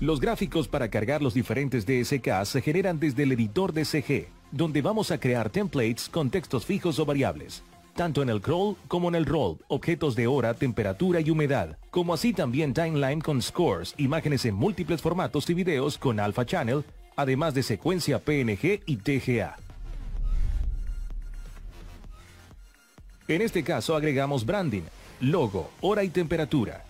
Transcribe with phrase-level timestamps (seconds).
[0.00, 4.80] Los gráficos para cargar los diferentes DSK se generan desde el editor de CG, donde
[4.80, 7.62] vamos a crear templates con textos fijos o variables,
[7.94, 12.14] tanto en el crawl como en el roll, objetos de hora, temperatura y humedad, como
[12.14, 16.82] así también timeline con scores, imágenes en múltiples formatos y videos con Alpha Channel,
[17.14, 19.58] además de secuencia PNG y TGA.
[23.28, 24.84] En este caso agregamos branding,
[25.20, 26.84] logo, hora y temperatura.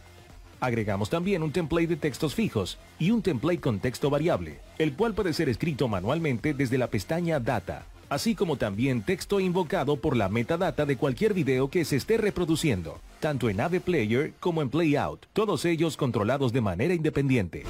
[0.60, 5.14] Agregamos también un template de textos fijos y un template con texto variable, el cual
[5.14, 10.28] puede ser escrito manualmente desde la pestaña Data, así como también texto invocado por la
[10.28, 15.24] metadata de cualquier video que se esté reproduciendo, tanto en AV Player como en Playout,
[15.33, 17.64] todos ellos controlados de manera independiente.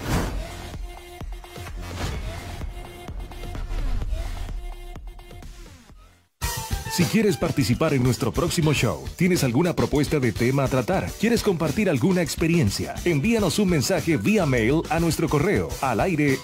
[7.00, 11.42] Si quieres participar en nuestro próximo show, tienes alguna propuesta de tema a tratar, quieres
[11.42, 16.36] compartir alguna experiencia, envíanos un mensaje vía mail a nuestro correo al aire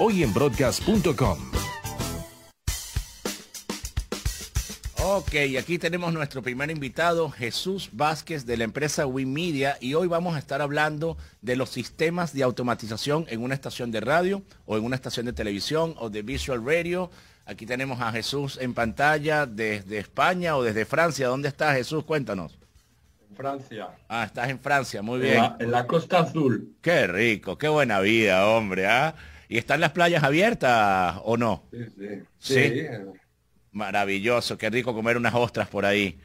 [0.00, 1.38] hoyenbroadcast.com.
[5.06, 10.34] Ok, aquí tenemos nuestro primer invitado, Jesús Vázquez de la empresa WinMedia y hoy vamos
[10.34, 14.82] a estar hablando de los sistemas de automatización en una estación de radio o en
[14.82, 17.12] una estación de televisión o de visual radio
[17.46, 21.28] Aquí tenemos a Jesús en pantalla desde España o desde Francia.
[21.28, 22.02] ¿Dónde está Jesús?
[22.04, 22.58] Cuéntanos.
[23.28, 23.88] En Francia.
[24.08, 25.44] Ah, estás en Francia, muy bien.
[25.58, 26.74] En la, Costa Azul.
[26.80, 28.86] Qué rico, qué buena vida, hombre.
[28.86, 29.14] ¿ah?
[29.48, 31.64] ¿Y están las playas abiertas o no?
[31.70, 32.22] Sí, sí.
[32.38, 32.86] ¿Sí?
[33.72, 36.18] Maravilloso, qué rico comer unas ostras por ahí.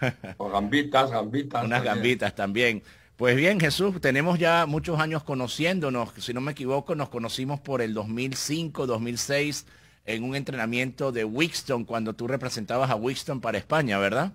[0.36, 1.64] O gambitas, gambitas.
[1.64, 2.82] Unas gambitas también.
[3.16, 6.10] Pues bien, Jesús, tenemos ya muchos años conociéndonos.
[6.18, 9.66] Si no me equivoco, nos conocimos por el 2005, 2006
[10.06, 14.32] en un entrenamiento de Wixton cuando tú representabas a Wixton para España, ¿verdad?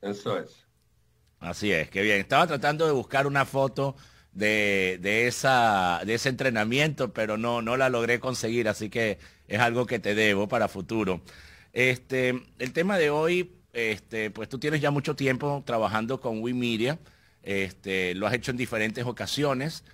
[0.00, 0.64] Eso es.
[1.40, 2.18] Así es, qué bien.
[2.20, 3.96] Estaba tratando de buscar una foto
[4.32, 9.86] de, esa, de ese entrenamiento, pero no, no la logré conseguir, así que es algo
[9.86, 11.20] que te debo para futuro.
[11.72, 16.98] Este, el tema de hoy, este, pues tú tienes ya mucho tiempo trabajando con WeMedia,
[17.42, 19.84] este, lo has hecho en diferentes ocasiones.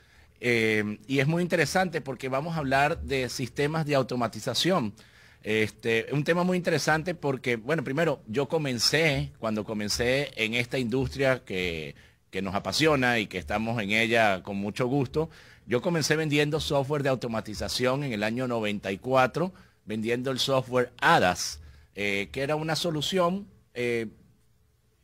[0.41, 4.95] Eh, y es muy interesante porque vamos a hablar de sistemas de automatización.
[5.43, 11.45] Este, un tema muy interesante porque, bueno, primero, yo comencé, cuando comencé en esta industria
[11.45, 11.95] que,
[12.31, 15.31] que nos apasiona y que estamos en ella con mucho gusto,
[15.67, 19.53] yo comencé vendiendo software de automatización en el año 94,
[19.85, 21.61] vendiendo el software ADAS,
[21.95, 24.09] eh, que era una solución eh,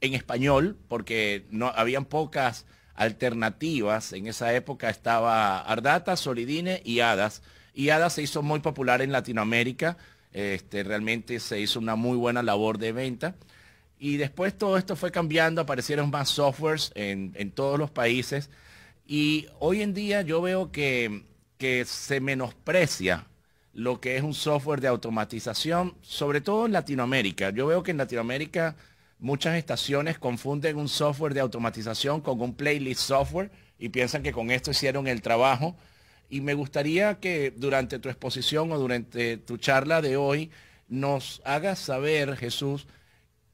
[0.01, 4.12] en español, porque no habían pocas alternativas.
[4.12, 7.43] En esa época estaba Ardata, Solidine y Hadas.
[7.75, 9.97] Y Hadas se hizo muy popular en Latinoamérica.
[10.33, 13.34] Este, realmente se hizo una muy buena labor de venta.
[13.99, 18.51] Y después todo esto fue cambiando, aparecieron más softwares en, todos los países.
[19.07, 21.25] Y hoy en día yo veo que,
[21.59, 23.27] que se menosprecia
[23.73, 27.51] lo que es un software de automatización, sobre todo en Latinoamérica.
[27.51, 28.75] Yo veo que en Latinoamérica
[29.19, 34.50] Muchas estaciones confunden un software de automatización con un playlist software y piensan que con
[34.50, 35.77] esto hicieron el trabajo.
[36.28, 40.50] Y me gustaría que durante tu exposición o durante tu charla de hoy
[40.88, 42.87] nos hagas saber, Jesús,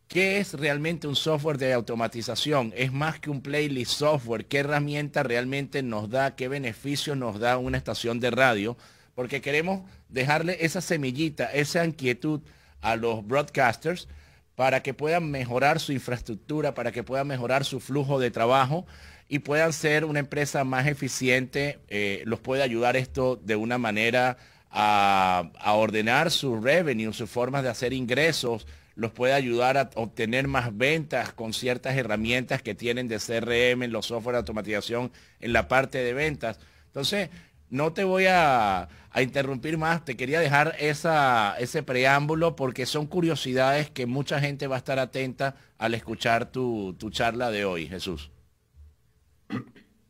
[0.09, 2.73] qué es realmente un software de automatización.
[2.77, 4.47] Es más que un playlist software.
[4.47, 6.35] ¿Qué herramienta realmente nos da?
[6.35, 8.77] ¿Qué beneficio nos da una estación de radio?
[9.15, 12.41] Porque queremos dejarle esa semillita, esa inquietud
[12.81, 14.09] a los broadcasters
[14.55, 18.87] para que puedan mejorar su infraestructura, para que puedan mejorar su flujo de trabajo
[19.29, 21.81] y puedan ser una empresa más eficiente.
[21.89, 24.37] Eh, los puede ayudar esto de una manera
[24.71, 30.77] a, ordenar su revenue, sus formas de hacer ingresos, los puede ayudar a obtener más
[30.77, 35.99] ventas con ciertas herramientas que tienen de CRM, los software de automatización en la parte
[35.99, 36.59] de ventas.
[36.87, 37.31] Entonces,
[37.71, 38.89] no te voy a,
[39.21, 44.79] interrumpir más, te quería dejar ese preámbulo porque son curiosidades que mucha gente va a
[44.79, 48.31] estar atenta al escuchar tu, charla de hoy, Jesús.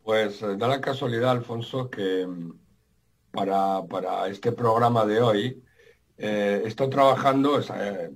[0.04, 2.52] Pues eh, da la casualidad, Alfonso, que mm,
[3.32, 5.62] para, este programa de hoy
[6.18, 8.10] eh, estoy trabajando, eh,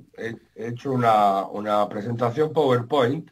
[0.55, 3.29] he hecho una, presentación PowerPoint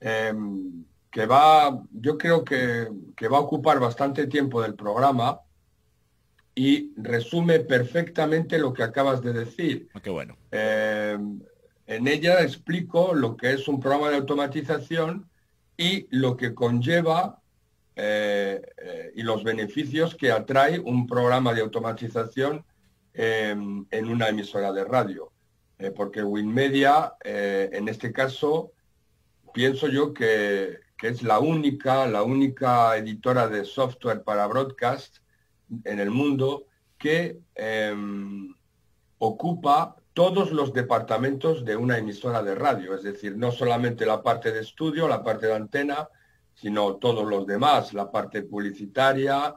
[0.00, 2.88] em, que va, yo creo que,
[3.30, 5.40] va a ocupar bastante tiempo del programa
[6.60, 9.88] y resume perfectamente lo que acabas de decir.
[9.94, 10.36] Ah, qué bueno.
[10.50, 11.16] Eh,
[11.86, 15.26] en ella explico lo que es un programa de automatización
[15.78, 17.40] y lo que conlleva
[17.96, 22.62] eh, eh, y los beneficios que atrae un programa de automatización
[23.14, 25.32] en una emisora de radio.
[25.96, 28.72] porque WinMedia, en este caso,
[29.54, 35.19] pienso yo que, que es la única, la única editora de software para broadcast
[35.84, 36.66] en el mundo
[36.98, 38.54] que em,
[39.18, 44.52] ocupa todos los departamentos de una emisora de radio, es decir, no solamente la parte
[44.52, 46.08] de estudio, la parte de antena,
[46.54, 49.54] sino todos los demás, la parte publicitaria,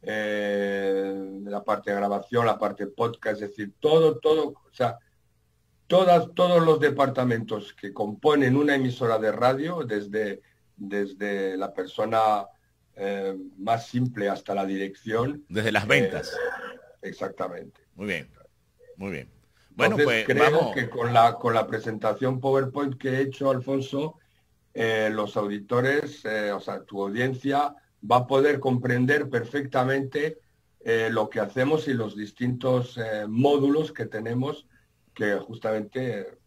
[0.00, 4.98] eh, la parte de grabación, la parte podcast, es decir, todo, todo, o sea,
[5.86, 10.42] todas, todos los departamentos que componen una emisora de radio, desde,
[10.76, 12.46] desde la persona
[12.96, 15.44] eh, más simple hasta la dirección.
[15.48, 16.32] Desde las ventas.
[16.32, 17.80] Eh, exactamente.
[17.94, 18.30] Muy bien,
[18.96, 19.30] muy bien.
[19.70, 24.18] Bueno, pues creo que con la, con la presentación PowerPoint que he hecho, Alfonso,
[24.72, 27.74] eh, los auditores, o sea, tu audiencia
[28.10, 30.38] va a poder comprender perfectamente
[31.10, 34.68] lo que hacemos y los distintos módulos que tenemos
[35.16, 36.38] que justamente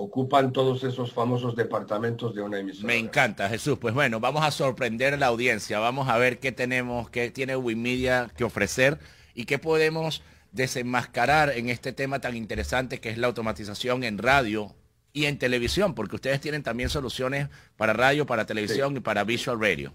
[0.00, 2.86] ocupan todos esos famosos departamentos de una emisora.
[2.86, 3.78] Me encanta, Jesús.
[3.80, 5.80] Pues bueno, vamos a sorprender a la audiencia.
[5.80, 9.00] Vamos a ver qué tenemos, qué tiene Wikimedia que ofrecer
[9.34, 10.22] y qué podemos
[10.52, 14.72] desenmascarar en este tema tan interesante que es la automatización en radio
[15.12, 19.60] y en televisión, porque ustedes tienen también soluciones para radio, para televisión y para visual
[19.60, 19.92] radio.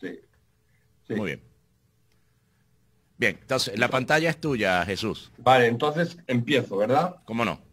[0.00, 0.20] Sí.
[1.08, 1.42] Muy bien.
[3.16, 5.32] Bien, entonces la pantalla es tuya, Jesús.
[5.38, 7.16] Vale, entonces empiezo, ¿verdad?
[7.24, 7.67] ¿Cómo no?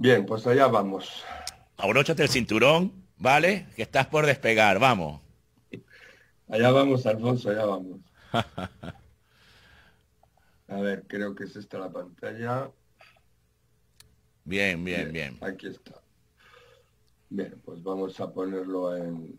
[0.00, 1.22] Bien, pues allá vamos.
[1.76, 3.66] Abróchate el cinturón, ¿vale?
[3.76, 5.20] Que estás por despegar, vamos.
[6.48, 8.00] Allá vamos, Alfonso, allá vamos.
[10.68, 12.70] A ver, creo que es esta la pantalla.
[14.44, 15.52] Bien, bien, bien, bien.
[15.52, 16.00] Aquí está.
[17.28, 19.38] Bien, pues vamos a ponerlo en...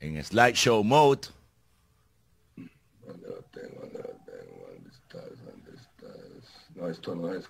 [0.00, 1.28] En slideshow mode.
[6.78, 7.44] No, esto no es.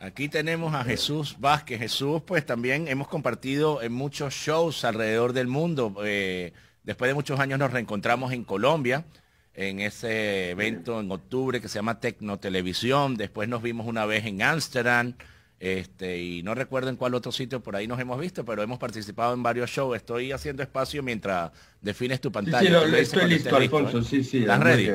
[0.00, 1.78] Aquí tenemos a Jesús Vázquez.
[1.80, 5.94] Jesús, pues también hemos compartido en muchos shows alrededor del mundo.
[6.04, 6.52] Eh,
[6.82, 9.06] después de muchos años nos reencontramos en Colombia,
[9.54, 13.16] en ese evento en octubre que se llama Tecnotelevisión.
[13.16, 15.14] Después nos vimos una vez en Ámsterdam.
[15.60, 18.78] Este, y no recuerdo en cuál otro sitio por ahí nos hemos visto, pero hemos
[18.78, 19.96] participado en varios shows.
[19.96, 22.84] Estoy haciendo espacio mientras defines tu pantalla.
[22.86, 24.04] Sí, estoy listo, Alfonso, ¿eh?
[24.04, 24.38] sí, sí.
[24.40, 24.88] ¿Estás ready?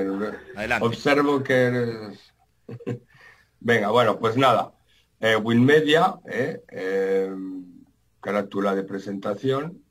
[0.56, 0.86] Adelante.
[0.86, 2.12] Observo que...
[3.62, 4.74] Venga, bueno, pues nada.
[5.20, 7.30] Eh, Winmedia, eh, eh,
[8.22, 9.84] carátula de presentación.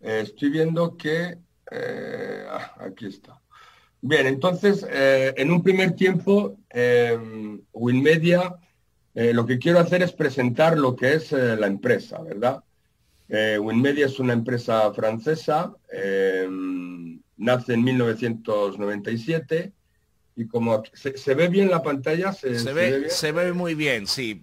[0.00, 1.38] Estoy viendo que...
[1.70, 3.40] Ah, aquí está.
[4.00, 6.58] Bien, entonces, en un primer tiempo,
[7.72, 8.54] Winmedia
[9.14, 12.62] lo que quiero hacer es presentar lo que es la empresa, ¿verdad?
[13.28, 15.74] Winmedia es una empresa francesa,
[17.36, 19.72] nace en 1997
[20.36, 24.42] y como se, ve bien la pantalla, se, se, ve, muy bien, sí.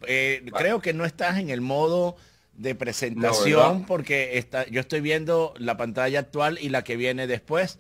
[0.58, 2.16] Creo que no estás en el modo
[2.54, 7.78] de presentación porque está, yo estoy viendo la pantalla actual y la que viene después,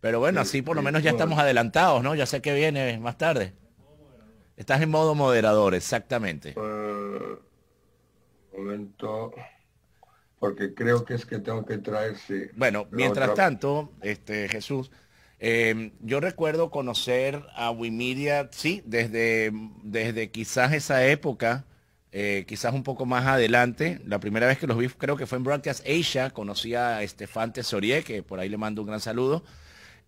[0.00, 2.16] pero bueno, así por lo menos ya estamos adelantados, ¿no?
[2.16, 3.52] Ya sé que viene más tarde.
[4.56, 6.54] Estás en modo moderador, exactamente.
[6.56, 7.38] un
[8.52, 9.32] momento,
[10.40, 12.42] porque creo que es que tengo que traer, sí.
[12.56, 14.90] Bueno, mientras tanto, este Jesús,
[15.42, 21.66] em, yo recuerdo conocer a Wimedia, sí, desde, desde quizás esa época,
[22.12, 24.00] eh, quizás un poco más adelante.
[24.06, 27.52] La primera vez que los vi creo que fue en Broadcast Asia, conocí a Estefan
[27.52, 29.42] Tesorier, que por ahí le mando un gran saludo.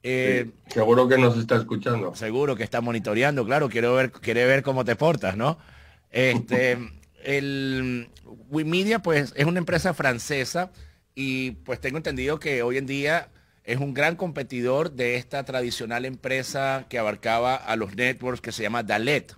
[0.03, 2.15] Eh, seguro que nos está escuchando.
[2.15, 5.59] Seguro que está monitoreando, claro, quiero ver, quiere ver cómo te portas, ¿no?
[6.11, 6.79] Este,
[7.25, 8.11] el
[8.51, 10.71] Wimedia, pues, es una empresa francesa
[11.15, 13.31] y pues tengo entendido que hoy en día
[13.65, 18.63] es un gran competidor de esta tradicional empresa que abarcaba a los networks que se
[18.63, 19.35] llama Dalet.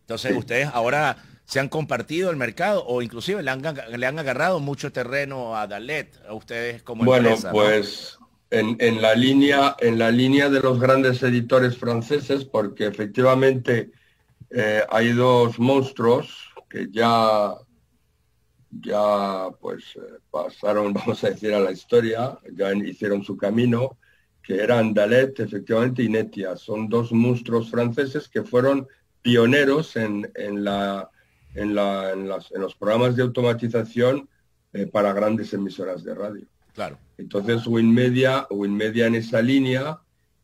[0.00, 3.62] Entonces, ustedes ahora se han compartido el mercado o inclusive le han,
[3.96, 7.52] le han agarrado mucho terreno a Dalet, a ustedes como empresa.
[7.52, 8.18] Bueno, pues
[8.50, 13.90] en, la línea, en la línea de los grandes editores franceses, porque efectivamente
[14.50, 17.54] eh, hay dos monstruos que ya,
[18.80, 20.00] ya pues eh,
[20.30, 23.98] pasaron, vamos a decir, a la historia, ya hicieron su camino,
[24.42, 26.56] que eran Dalet, efectivamente, y Netia.
[26.56, 28.86] Son dos monstruos franceses que fueron
[29.22, 30.22] pioneros en,
[30.62, 31.10] la,
[31.54, 34.28] en, la, en, los programas de automatización
[34.74, 36.46] eh, para grandes emisoras de radio.
[36.74, 36.98] Claro.
[37.16, 39.98] Entonces WinMedia, WinMedia en esa línea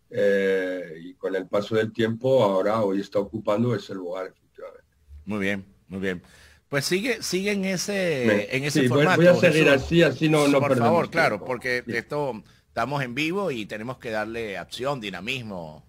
[0.09, 4.87] eh, y con el paso del tiempo ahora hoy está ocupando ese lugar efectivamente.
[5.27, 6.23] Muy bien, muy bien.
[6.71, 9.17] Pues sigue, sigue en ese, en ese formato.
[9.17, 13.51] Voy a seguir así, así no, no Por favor, claro, porque esto estamos en vivo
[13.51, 15.85] y tenemos que darle acción, dinamismo.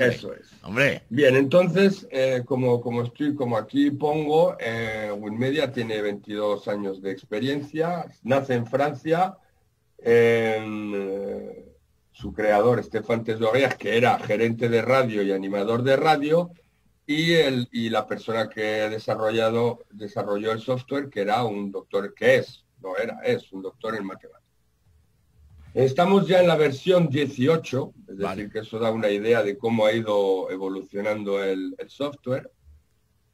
[0.00, 0.50] Eso es.
[0.64, 1.02] Hombre.
[1.08, 7.12] Bien, entonces, eh, como, como estoy, como aquí pongo, eh, Winmedia tiene 22 años de
[7.12, 9.38] experiencia, nace en Francia,
[9.98, 11.64] eh,
[12.10, 16.50] su creador, Estefan Tesorias, que era gerente de radio y animador de radio,
[17.06, 22.14] y, el, y la persona que ha desarrollado, desarrolló el software, que era un doctor,
[22.14, 24.44] que es, no era, es un doctor en matemáticas.
[25.74, 29.84] Estamos ya en la versión 18, es decir, que eso da una idea de cómo
[29.84, 32.48] ha ido evolucionando el, software.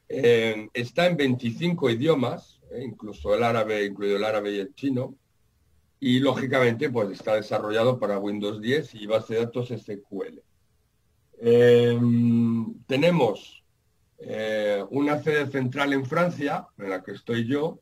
[0.09, 5.15] Eh, está en 25 idiomas, eh, incluso el árabe, incluido el árabe y el chino.
[6.01, 10.41] Y lógicamente, pues está desarrollado para Windows 10 y base de datos SQL.
[11.43, 11.99] Eh,
[12.87, 13.60] tenemos
[14.91, 17.81] una sede central en Francia, en la que estoy yo,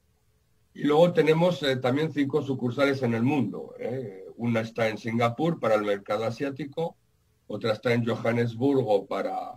[0.73, 3.75] y luego tenemos también cinco sucursales en el mundo.
[4.37, 6.97] Una está en Singapur para el mercado asiático,
[7.49, 9.52] otra está en Johannesburgo para,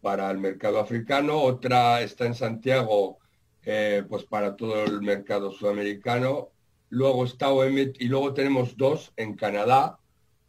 [0.00, 3.18] para el mercado africano, otra está en Santiago
[3.64, 6.48] eh, pues para todo el mercado sudamericano.
[6.88, 9.98] Luego está OEM y luego tenemos dos en Canadá,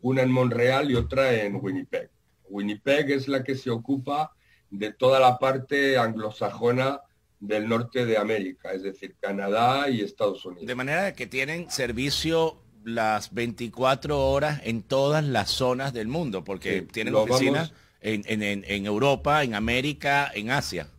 [0.01, 2.09] una en Montreal y otra en Winnipeg.
[2.49, 4.33] Winnipeg es la que se ocupa
[4.73, 7.01] de toda la parte anglosajona
[7.39, 10.65] del norte de América, es decir, Canadá y Estados Unidos.
[10.65, 16.81] De manera que tienen servicio las 24 horas en todas las zonas del mundo, porque
[16.81, 20.89] tienen oficinas en, Europa, en América, en Asia.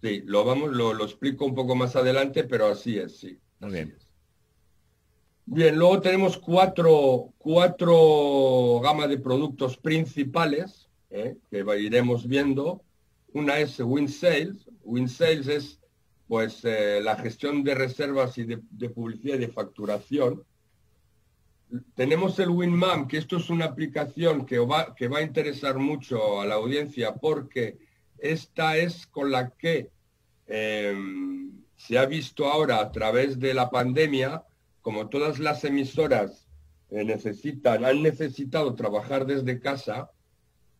[0.00, 3.38] Sí, lo vamos, lo, explico un poco más adelante, pero así es, sí.
[3.58, 3.98] Muy bien.
[5.46, 10.83] Bien, luego tenemos cuatro, cuatro gamas de productos principales
[11.14, 11.36] ¿eh?
[11.50, 12.82] que iremos viendo.
[13.32, 14.68] Una es WinSales.
[14.84, 15.80] WinSales es
[16.28, 20.44] pues eh, la gestión de reservas y de, de publicidad y de facturación
[21.94, 26.40] tenemos el WinMam, que esto es una aplicación que va, que va a interesar mucho
[26.40, 27.78] a la audiencia porque
[28.18, 29.90] esta es con la que
[30.46, 34.44] em, se ha visto ahora a través de la pandemia,
[34.82, 36.46] como todas las emisoras
[36.90, 40.10] eh, necesitan, han necesitado trabajar desde casa,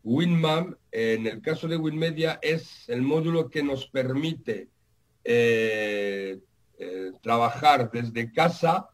[0.05, 4.69] WinMam, en el caso de WinMedia, es el módulo que nos permite
[5.25, 6.39] eh,
[6.79, 8.91] eh, trabajar desde casa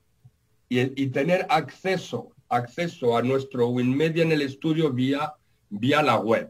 [0.68, 5.34] y, tener acceso, acceso a nuestro WinMedia en el estudio vía,
[5.68, 6.48] vía la web.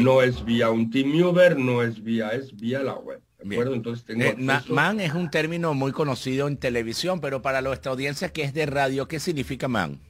[0.00, 3.22] No es vía un TeamViewer, no es vía, es vía la web.
[3.42, 4.36] Entonces tengo eh,
[4.68, 8.66] man es un término muy conocido en televisión, pero para nuestra audiencia que es de
[8.66, 10.00] radio, ¿qué significa man?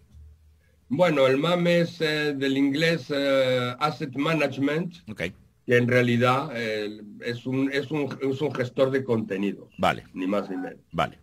[0.90, 5.32] Bueno, el MAM es eh, del inglés eh, Asset Management, okay.
[5.64, 9.72] que en realidad es, un, es, un, es un gestor de contenidos.
[9.78, 10.04] Vale.
[10.12, 10.80] Ni más ni menos.
[10.92, 11.18] Vale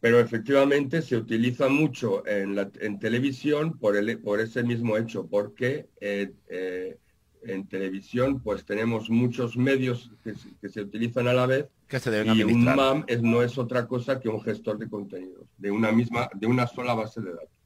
[0.00, 5.26] pero efectivamente se utiliza mucho en, la, en televisión por, el, por ese mismo hecho,
[5.26, 6.98] porque eh, eh,
[7.42, 10.34] en televisión pues tenemos muchos medios que,
[10.68, 13.86] se utilizan a la vez que se deben y un MAM es, no es otra
[13.86, 17.57] cosa que un gestor de contenidos de una misma, de una sola base de datos.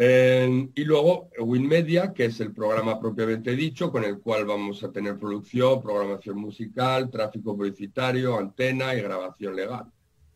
[0.00, 5.18] Y luego WinMedia, que es el programa propiamente dicho, con el cual vamos a tener
[5.18, 9.86] producción, programación musical, tráfico publicitario, antena y grabación legal.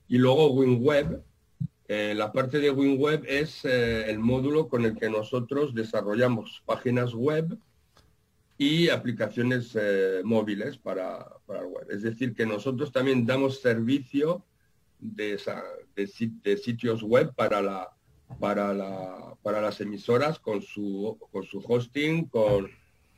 [0.09, 1.23] Y luego WinWeb.
[1.87, 7.13] Eh, la parte de WinWeb es eh, el módulo con el que nosotros desarrollamos páginas
[7.13, 7.57] web
[8.59, 11.87] y aplicaciones eh, móviles para, para, web.
[11.91, 14.45] Es decir, que nosotros también damos servicio
[14.99, 15.39] de,
[15.95, 17.89] de, sitios web para, la,
[18.39, 22.71] para, la, para las emisoras con su, con su hosting, con,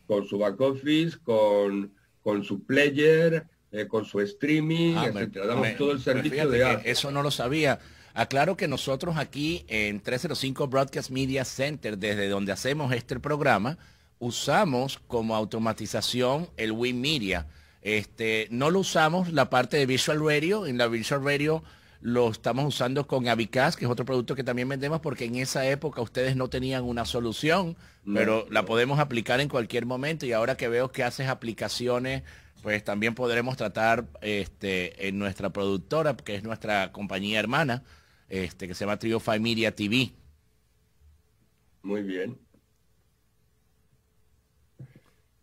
[0.07, 1.93] con su back office, con,
[2.23, 7.23] con su player, eh, con su streaming, ah, Damos todo el servicio de Eso no
[7.23, 7.81] lo sabía.
[8.15, 13.77] Aclaro que nosotros aquí en 305 Broadcast Media Center, desde donde hacemos este programa,
[14.21, 17.49] usamos como automatización el WinMedia.
[17.83, 20.67] Este, no lo usamos la parte de Visual Radio.
[20.67, 21.65] En la Visual Radio
[22.05, 25.67] lo estamos usando con Avicast, que es otro producto que también vendemos, porque en esa
[25.67, 27.79] época ustedes no tenían una solución,
[28.13, 30.27] pero la podemos aplicar en cualquier momento.
[30.27, 32.23] Y ahora que veo que haces aplicaciones
[32.63, 37.85] pues también podremos tratar este, en nuestra productora, que es nuestra compañía hermana,
[38.29, 40.13] este, que se llama Trio Media TV.
[41.83, 42.39] Muy bien.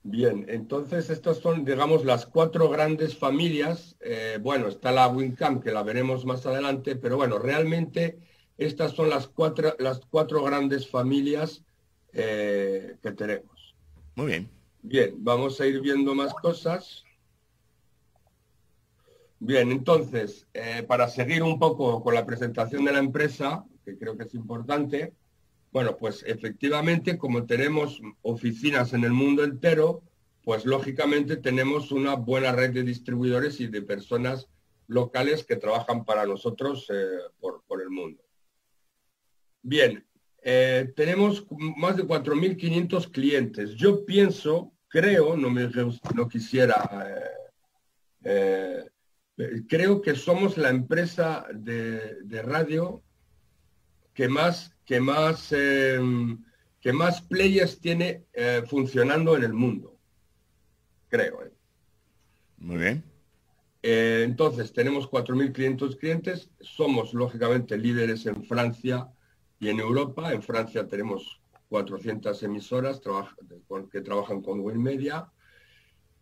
[0.03, 3.95] Bien, entonces estas son, digamos, las cuatro grandes familias.
[3.99, 8.17] Eh, bueno, está la WinCam, que la veremos más adelante, pero bueno, realmente
[8.57, 11.63] estas son las cuatro, las cuatro grandes familias
[12.13, 13.75] eh, que tenemos.
[14.15, 14.49] Muy bien.
[14.81, 17.03] Bien, vamos a ir viendo más cosas.
[19.39, 24.17] Bien, entonces, eh, para seguir un poco con la presentación de la empresa, que creo
[24.17, 25.13] que es importante,
[25.71, 30.03] Bueno, pues efectivamente, como tenemos oficinas en el mundo entero,
[30.43, 34.47] pues lógicamente tenemos una buena red de distribuidores y de personas
[34.87, 37.05] locales que trabajan para nosotros eh,
[37.39, 38.21] por, el mundo.
[39.61, 40.05] Bien,
[40.43, 41.45] eh, tenemos
[41.77, 43.75] más de 4.500 clientes.
[43.75, 45.69] Yo pienso, creo, no, me,
[46.13, 47.39] no quisiera,
[48.25, 48.83] eh,
[49.69, 53.01] creo que somos la empresa de, radio
[54.13, 56.43] que más, que más, em,
[56.79, 58.25] que más players tiene
[58.67, 59.97] funcionando en el mundo.
[61.09, 61.39] Creo.
[62.57, 63.11] Muy bien.
[63.83, 69.09] Eh, entonces, tenemos 4.500 clientes, somos lógicamente líderes en Francia
[69.59, 70.31] y en Europa.
[70.31, 73.01] En Francia tenemos 400 emisoras
[73.91, 75.31] que trabajan con Media.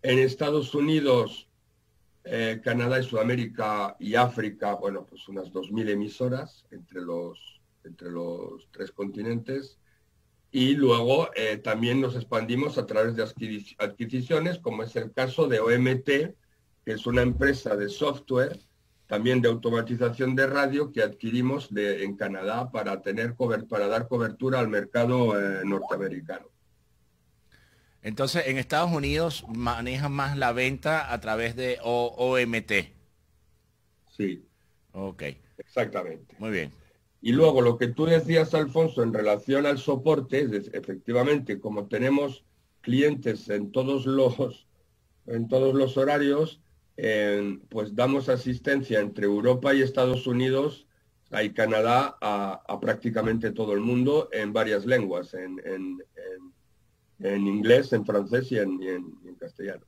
[0.02, 1.50] En Estados Unidos,
[2.24, 8.70] eh, Canadá y Sudamérica y África, bueno, pues unas 2.000 emisoras entre los, entre los
[8.72, 9.78] tres continentes.
[10.52, 13.24] Y luego eh, también nos expandimos a través de
[13.78, 16.06] adquisiciones, como es el caso de OMT,
[16.86, 18.60] que es una empresa de software,
[19.06, 24.60] también de automatización de radio que adquirimos de, en Canadá para, tener para dar cobertura
[24.60, 26.48] al mercado eh, norteamericano.
[28.02, 32.72] Entonces, en Estados Unidos manejan más la venta a través de OMT.
[34.16, 34.46] Sí.
[34.94, 35.24] Ok.
[35.58, 36.36] Exactamente.
[36.40, 36.72] Muy bien.
[37.22, 42.46] Y luego lo que tú decías, Alfonso, en relación al soporte, es, efectivamente, como tenemos
[42.82, 44.68] clientes en todos los,
[45.28, 46.62] en todos los horarios,
[47.70, 50.86] pues damos asistencia entre Europa y Estados Unidos
[51.42, 55.62] y Canadá a, prácticamente todo el mundo en varias lenguas, en,
[57.20, 58.80] en, inglés, en francés y en,
[59.40, 59.86] castellano.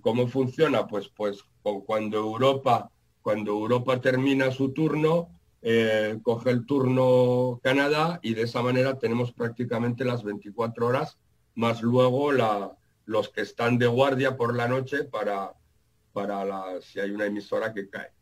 [0.00, 0.86] ¿Cómo funciona?
[0.86, 2.90] Pues, pues cuando Europa,
[3.22, 5.35] cuando Europa termina su turno,
[5.68, 11.18] eh, coge el turno Canadá y de esa manera tenemos prácticamente las 24 horas,
[11.56, 15.54] más luego la, los que están de guardia por la noche para,
[16.12, 18.12] para la, si hay una emisora que cae.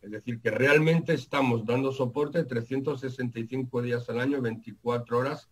[0.00, 5.50] Es decir, que realmente estamos dando soporte 365 días al año, 24 horas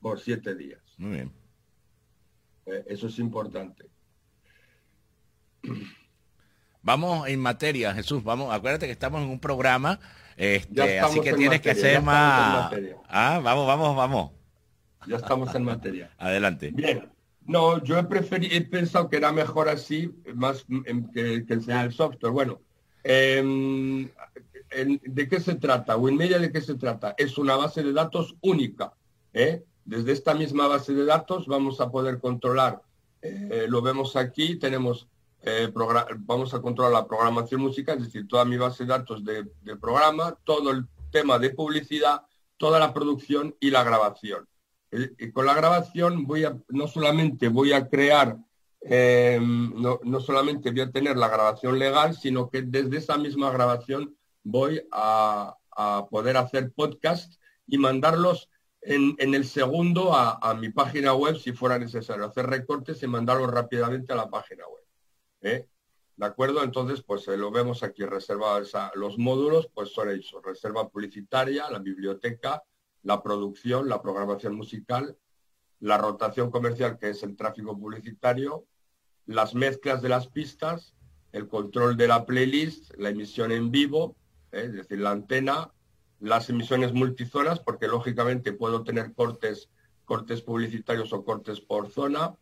[0.00, 0.80] por 7 días.
[0.96, 1.32] Muy bien.
[2.64, 3.90] Eh, eso es importante.
[6.82, 8.22] Vamos en materia, Jesús.
[8.24, 10.00] Vamos, acuérdate que estamos en un programa,
[10.36, 12.72] este, así que tienes que ser más.
[13.08, 14.30] Ah, vamos, vamos, vamos.
[15.06, 16.10] Ya estamos en materia.
[16.18, 16.70] Adelante.
[16.72, 17.08] Bien.
[17.44, 20.66] No, yo he, preferido, he pensado que era mejor así, más
[21.14, 22.30] que, que enseñar el software.
[22.30, 22.60] Bueno,
[23.02, 24.10] em,
[24.70, 25.96] ¿de qué se trata?
[25.96, 27.14] WinMedia, ¿de qué se trata?
[27.16, 28.92] Es una base de datos única.
[29.32, 29.64] ¿eh?
[29.84, 32.82] Desde esta misma base de datos vamos a poder controlar,
[33.22, 35.08] eh, lo vemos aquí, tenemos,
[35.42, 35.70] eh,
[36.18, 40.36] vamos a controlar la programación musical, es decir, toda mi base de datos de programa,
[40.44, 42.22] todo el tema de publicidad,
[42.56, 44.46] toda la producción y la grabación.
[44.90, 48.38] Eh, con la grabación voy no solamente voy a crear,
[48.80, 54.16] eh, no, solamente voy a tener la grabación legal, sino que desde esa misma grabación
[54.42, 55.54] voy a,
[56.10, 62.24] poder hacer podcast y mandarlos en, el segundo a, mi página web si fuera necesario,
[62.24, 64.82] hacer recortes y mandarlos rápidamente a la página web.
[65.42, 65.66] ¿Eh?
[66.16, 66.64] ¿De acuerdo?
[66.64, 68.64] Entonces, pues lo vemos aquí reservado.
[68.94, 72.62] los módulos, pues son eso, reserva publicitaria, la biblioteca,
[73.02, 75.16] la producción, la programación musical,
[75.80, 78.66] la rotación comercial, que es el tráfico publicitario,
[79.26, 80.94] las mezclas de las pistas,
[81.32, 84.16] el control de la playlist, la emisión en vivo,
[84.50, 84.64] ¿eh?
[84.66, 85.72] es decir, la antena,
[86.18, 89.70] las emisiones multizonas, porque lógicamente puedo tener cortes,
[90.04, 92.34] cortes publicitarios o cortes por zona,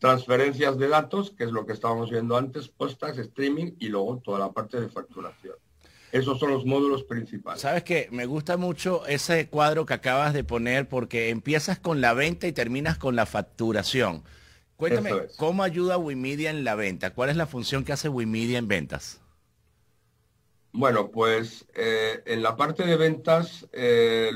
[0.00, 4.38] transferencias de datos, que es lo que estábamos viendo antes, postas, streaming y luego toda
[4.38, 5.54] la parte de facturación.
[6.10, 7.60] Esos son los módulos principales.
[7.60, 12.14] Sabes que me gusta mucho ese cuadro que acabas de poner porque empiezas con la
[12.14, 14.24] venta y terminas con la facturación.
[14.76, 17.10] Cuéntame, ¿cómo ayuda Wimedia en la venta?
[17.10, 19.20] ¿Cuál es la función que hace Wimedia en ventas?
[20.72, 24.32] Bueno, pues eh, en la parte de ventas, eh,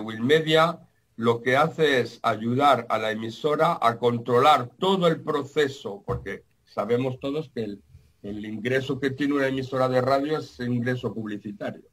[0.00, 0.80] Wimedia
[1.22, 7.20] lo que hace es ayudar a la emisora a controlar todo el proceso, porque sabemos
[7.20, 7.82] todos que el,
[8.24, 11.84] el ingreso que tiene una emisora de radio es ingreso publicitario.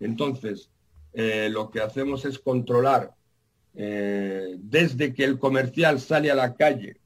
[0.00, 0.70] Entonces,
[1.12, 3.12] eh, lo que hacemos es controlar
[3.74, 6.98] eh, desde que el comercial sale a la calle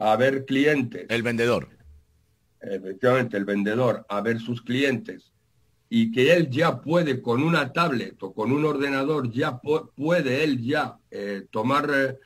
[0.00, 1.06] a ver clientes.
[1.10, 1.68] El vendedor.
[2.60, 5.32] Efectivamente, el vendedor a ver sus clientes
[5.90, 10.62] y que él ya puede con una tablet o con un ordenador, ya puede él
[10.62, 12.18] ya eh, tomar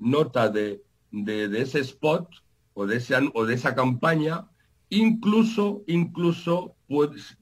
[0.00, 2.28] nota de, de, ese spot
[2.74, 4.46] o de, esa, o de esa campaña,
[4.88, 6.76] incluso, incluso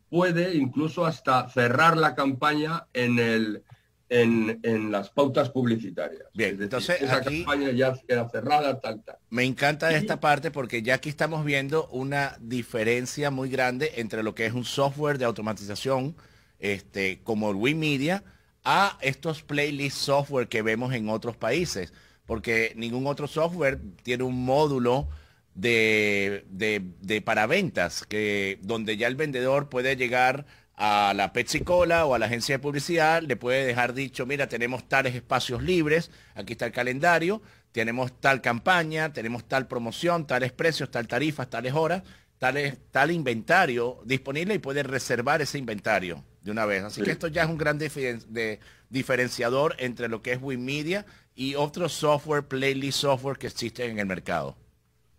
[0.09, 3.63] puede incluso hasta cerrar la campaña en el
[4.09, 6.25] en, las pautas publicitarias.
[6.35, 9.19] Bien, entonces esa campaña ya queda cerrada, tal, tal.
[9.31, 14.35] Me encanta esta parte porque ya aquí estamos viendo una diferencia muy grande entre lo
[14.35, 16.17] que es un software de automatización
[16.59, 18.25] este, como el WeMedia
[18.65, 21.93] a estos playlist software que vemos en otros países,
[22.27, 25.09] porque ningún otro software tiene un módulo
[25.55, 31.61] de, de, de para ventas, que, donde ya el vendedor puede llegar a la Pepsi
[31.61, 35.63] Cola o a la agencia de publicidad, le puede dejar dicho, mira, tenemos tales espacios
[35.63, 37.41] libres, aquí está el calendario,
[37.73, 42.03] tenemos tal campaña, tenemos tal promoción, tales precios, tal tarifas, tales horas,
[42.39, 46.85] tal, tal inventario disponible y puede reservar ese inventario de una vez.
[46.85, 48.61] Así que esto ya es un gran de,
[48.91, 54.07] diferenciador entre lo que es Wikimedia y otros software, playlist software que existen en el
[54.07, 54.57] mercado.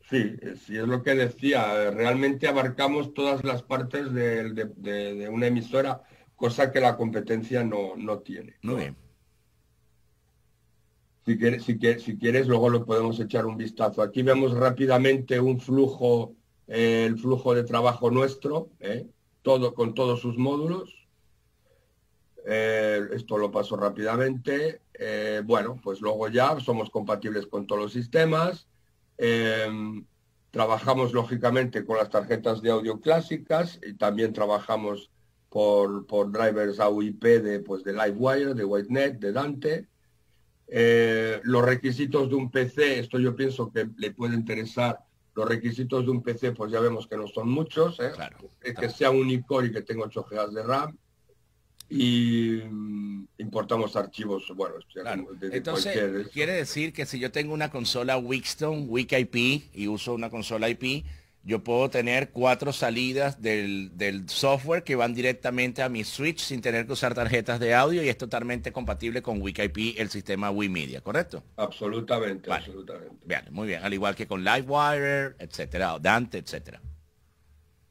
[0.10, 1.92] Sí, sí, es lo que decía.
[1.92, 6.02] Realmente abarcamos todas las partes de, una emisora,
[6.36, 8.56] cosa que la competencia no, tiene.
[8.62, 8.98] Muy bien.
[11.26, 14.02] Si quieres, si, quieres, si quieres, luego lo podemos echar un vistazo.
[14.02, 19.08] Aquí vemos rápidamente un flujo, eh, el flujo de trabajo nuestro, eh,
[19.42, 21.06] todo con todos sus módulos.
[22.46, 24.84] Eh, esto lo paso rápidamente.
[25.44, 28.70] bueno, pues luego ya somos compatibles con todos los sistemas
[29.18, 30.06] Em,
[30.52, 35.12] trabajamos lógicamente con las tarjetas de audio clásicas y también trabajamos
[35.50, 39.88] por, por drivers AUIP de, pues, de Livewire, de WhiteNet, de Dante.
[40.68, 45.00] Eh, los requisitos de un PC, esto yo pienso que le puede interesar.
[45.36, 48.00] Los requisitos de un PC, pues ya vemos que no son muchos.
[48.00, 48.12] ¿eh?
[48.80, 50.98] Que sea un iCore y que tenga 8 GB de RAM
[51.90, 54.76] y mm, importamos archivos, bueno,
[55.42, 60.30] entonces quiere decir que si yo tengo una consola Wixton, Wick IP y uso una
[60.30, 61.06] consola IP,
[61.48, 66.86] yo puedo tener cuatro salidas del, software que van directamente a mi switch sin tener
[66.86, 71.00] que usar tarjetas de audio y es totalmente compatible con Wick IP, el sistema WiMedia,
[71.00, 71.42] ¿correcto?
[71.56, 73.16] Absolutamente, absolutamente.
[73.24, 76.82] Bien, muy bien, al igual que con Livewire, etcétera, Dante, etcétera.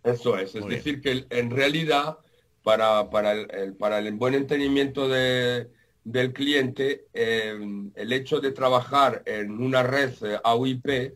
[0.05, 2.19] Eso es, es decir, que en realidad
[2.67, 9.63] para, para, el, para el buen entendimiento del cliente, em, el hecho de trabajar en
[9.63, 11.15] una red AUIP,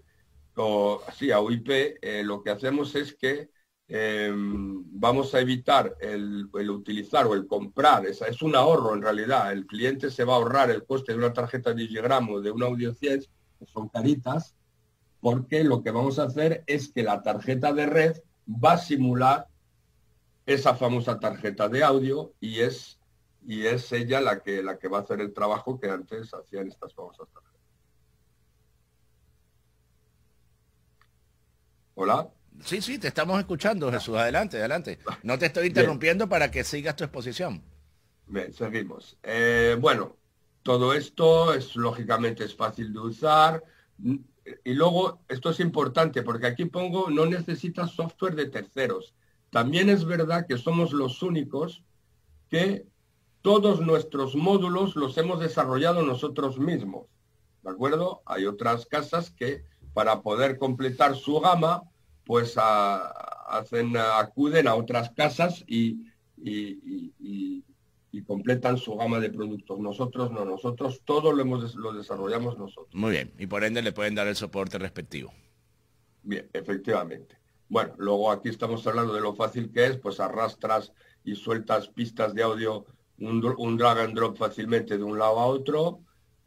[0.54, 3.50] o sí, AUIP, eh, lo que hacemos es que
[3.88, 9.50] em, vamos a evitar el, utilizar o el comprar, es, es un ahorro en realidad,
[9.50, 12.62] el cliente se va a ahorrar el coste de una tarjeta Digigram o de un
[12.62, 13.22] audio 100,
[13.58, 14.54] que son caritas,
[15.18, 19.48] porque lo que vamos a hacer es que la tarjeta de red va a simular
[20.54, 22.98] esa famosa tarjeta de audio y es,
[23.46, 26.66] y es ella la que, la que va a hacer el trabajo que antes hacían
[26.66, 27.60] estas famosas tarjetas.
[31.94, 32.28] Hola.
[32.64, 34.16] Sí, sí, te estamos escuchando, Jesús.
[34.16, 34.98] Adelante, adelante.
[35.22, 37.62] No te estoy interrumpiendo para que sigas tu exposición.
[38.26, 39.16] Bien, seguimos.
[39.22, 40.16] Eh, bueno,
[40.62, 43.62] todo esto es lógicamente es fácil de usar.
[44.64, 49.14] Y luego, esto es importante porque aquí pongo, no necesitas software de terceros.
[49.50, 51.82] También es verdad que somos los únicos
[52.48, 52.86] que
[53.42, 57.06] todos nuestros módulos los hemos desarrollado nosotros mismos.
[57.62, 58.22] ¿De acuerdo?
[58.26, 61.82] Hay otras casas que para poder completar su gama,
[62.24, 66.04] pues hacen, acuden a otras casas y,
[68.26, 69.80] completan su gama de productos.
[69.80, 72.94] Nosotros no, nosotros todo lo, hemos, lo desarrollamos nosotros.
[72.94, 75.32] Muy bien, y por ende le pueden dar el soporte respectivo.
[76.22, 77.39] Bien, efectivamente.
[77.70, 82.34] Bueno, luego aquí estamos hablando de lo fácil que es, pues arrastras y sueltas pistas
[82.34, 82.84] de audio,
[83.18, 86.00] un, drag and drop fácilmente de un lado a otro.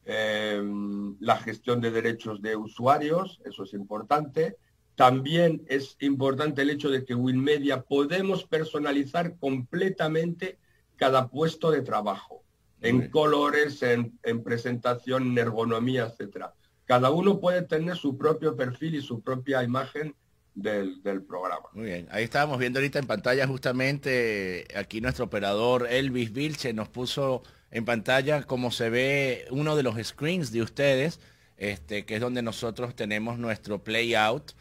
[0.03, 4.57] Em, la gestión de derechos de usuarios, eso es importante.
[4.95, 10.59] También es importante el hecho de que WinMedia podemos personalizar completamente
[10.97, 12.43] cada puesto de trabajo,
[12.81, 16.53] en colores, en, en presentación, en ergonomía, etcétera.
[16.83, 20.17] Cada uno puede tener su propio perfil y su propia imagen
[20.55, 21.67] del, programa.
[21.73, 26.89] Muy bien, ahí estábamos viendo ahorita en pantalla justamente, aquí nuestro operador Elvis Vilche nos
[26.89, 31.19] puso en pantalla como se ve uno de los screens de ustedes,
[31.57, 34.51] este, que es donde nosotros tenemos nuestro playout.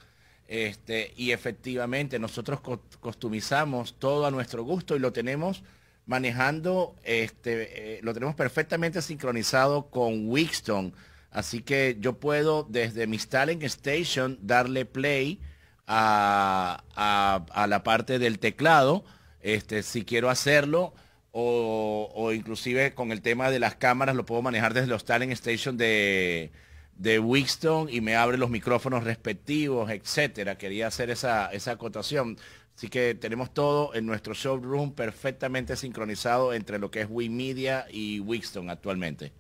[0.49, 2.61] Este, y efectivamente nosotros
[3.01, 5.63] customizamos todo a nuestro gusto y lo tenemos
[6.05, 10.93] manejando, este, eh, lo tenemos perfectamente sincronizado con Wixton.
[11.31, 15.41] Así que yo puedo desde mi Stalin Station darle play
[15.87, 19.05] a, la parte del teclado,
[19.41, 20.95] este, si quiero hacerlo,
[21.33, 25.77] o, inclusive con el tema de las cámaras lo puedo manejar desde los Talent Station
[25.77, 26.53] de,
[26.97, 30.59] de Wixton y me abre los micrófonos respectivos, etcétera.
[30.59, 32.37] Quería hacer esa, esa acotación.
[32.77, 38.21] Así que tenemos todo en nuestro showroom perfectamente sincronizado entre lo que es Media y
[38.21, 39.33] Wixton actualmente.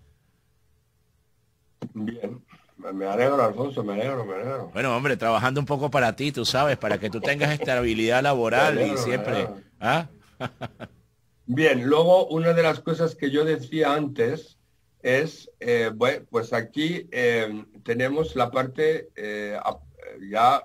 [1.94, 2.42] Bien.
[2.92, 4.70] Me alegro, Alfonso, me alegro, me alegro.
[4.72, 8.80] Bueno, hombre, trabajando un poco para ti, tú sabes, para que tú tengas estabilidad laboral
[8.80, 9.48] y siempre...
[9.80, 10.08] ¿ah?
[11.46, 14.58] Bien, luego una de las cosas que yo decía antes
[15.02, 19.58] es, eh, bueno, pues aquí eh, tenemos la parte, eh,
[20.30, 20.62] ya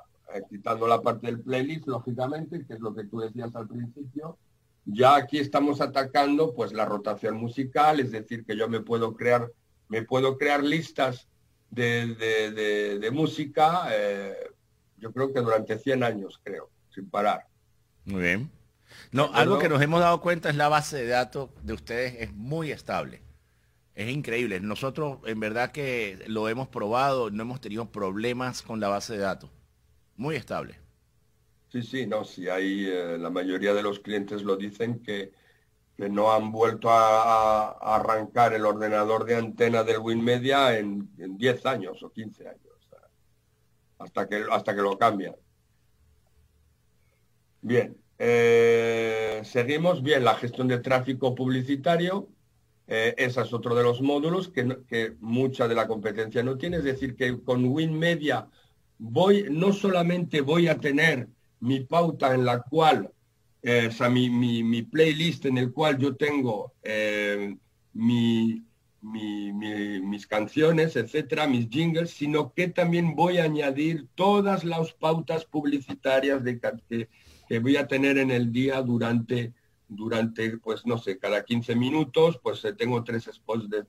[0.49, 4.37] quitando la parte del playlist, lógicamente, que es lo que tú decías al principio,
[4.85, 9.51] ya aquí estamos atacando pues la rotación musical, es decir, que yo me puedo crear,
[9.89, 11.27] me puedo crear listas
[11.69, 13.89] de, música,
[14.97, 17.47] yo creo que durante 100 años, creo, sin parar.
[18.05, 18.51] Muy bien.
[19.11, 22.33] No, algo que nos hemos dado cuenta es la base de datos de ustedes es
[22.33, 23.21] muy estable.
[23.95, 24.59] Es increíble.
[24.59, 29.19] Nosotros en verdad que lo hemos probado, no hemos tenido problemas con la base de
[29.19, 29.49] datos.
[30.15, 30.79] Muy estable.
[31.71, 35.33] Sí, sí, no, sí, hay eh, la mayoría de los clientes lo dicen que,
[35.97, 41.65] que no han vuelto a, arrancar el ordenador de antena del WinMedia en, en 10
[41.65, 42.61] años o 15 años,
[43.97, 45.35] hasta que, hasta que lo cambian.
[47.61, 52.29] Bien, eh, seguimos bien la gestión de tráfico publicitario.
[52.87, 56.77] Eh, ese es otro de los módulos que, mucha de la competencia no tiene.
[56.77, 58.47] Es decir, que con WinMedia
[58.97, 61.27] voy, no solamente voy a tener
[61.59, 63.11] mi pauta en la cual,
[63.61, 66.73] eh, o sea, mi, playlist en el cual yo tengo
[69.01, 76.43] mis canciones, etcétera, mis jingles, sino que también voy a añadir todas las pautas publicitarias
[76.43, 77.09] de, que,
[77.47, 79.53] que voy a tener en el día durante,
[79.87, 83.83] durante pues no sé, cada 15 minutos, pues eh, tengo tres spots de,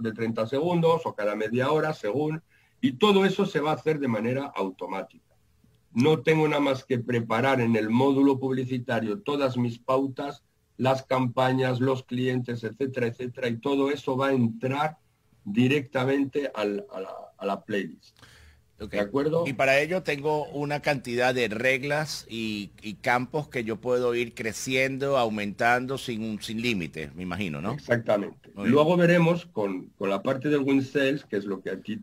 [0.00, 2.42] de 30 segundos o cada media hora, según,
[2.80, 5.29] y todo eso se va a hacer de manera automática.
[5.92, 10.44] No tengo nada más que preparar en el módulo publicitario todas mis pautas,
[10.76, 14.98] las campañas, los clientes, etcétera, etcétera, y todo eso va a entrar
[15.44, 16.84] directamente a, la,
[17.36, 18.16] a la playlist.
[18.88, 19.44] ¿De acuerdo?
[19.46, 22.70] Y para ello tengo una cantidad de reglas y,
[23.02, 27.72] campos que yo puedo ir creciendo, aumentando sin, sin límite, me imagino, ¿no?
[27.72, 28.50] Exactamente.
[28.54, 31.98] Luego veremos con, la parte del Win Sales, que es lo que a ti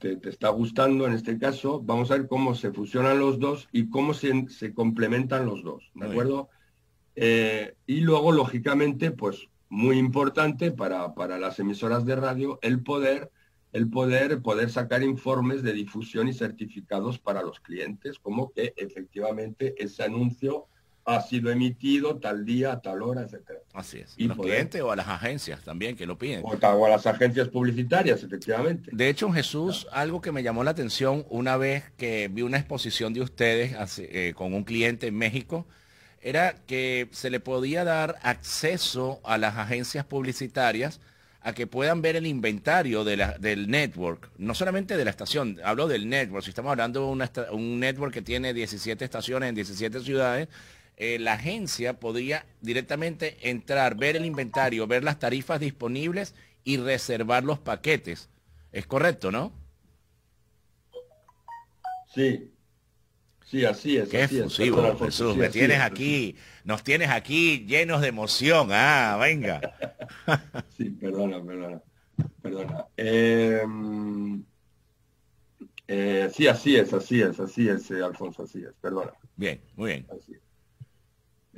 [0.00, 3.68] te, te, está gustando en este caso, vamos a ver cómo se fusionan los dos
[3.70, 6.48] y cómo se, se complementan los dos, ¿de acuerdo?
[7.14, 13.30] Eh, y luego, lógicamente, pues muy importante para, para las emisoras de radio, el poder
[13.72, 19.74] el poder, poder sacar informes de difusión y certificados para los clientes, como que efectivamente
[19.78, 20.66] ese anuncio
[21.04, 23.60] ha sido emitido tal día, tal hora, etcétera.
[23.72, 24.14] Así es.
[24.16, 26.42] Y los clientes o a las agencias también que lo piden.
[26.44, 28.90] O, a las agencias publicitarias, efectivamente.
[28.92, 33.12] De hecho, Jesús, algo que me llamó la atención una vez que vi una exposición
[33.14, 35.66] de ustedes eh, con un cliente en México,
[36.20, 41.00] era que se le podía dar acceso a las agencias publicitarias
[41.42, 46.08] a que puedan ver el inventario del network, no solamente de la estación, hablo del
[46.08, 50.48] network, si estamos hablando de un network que tiene 17 estaciones en 17 ciudades,
[51.02, 57.42] eh, la agencia podría directamente entrar, ver el inventario, ver las tarifas disponibles y reservar
[57.42, 58.28] los paquetes.
[58.70, 59.50] ¿Es correcto, no?
[62.14, 62.52] Sí,
[63.46, 64.08] Sí, así es.
[64.08, 65.36] Qué efusivo, Jesús.
[65.36, 68.68] me tienes aquí, nos tienes aquí llenos de emoción.
[68.70, 69.60] Ah, venga.
[70.76, 71.82] sí, perdona, perdona.
[72.40, 72.86] Perdona.
[72.96, 74.44] Em,
[75.88, 79.14] eh, sí, así es, así es, así es, eh, Alfonso, así es, perdona.
[79.34, 80.06] Bien, muy bien.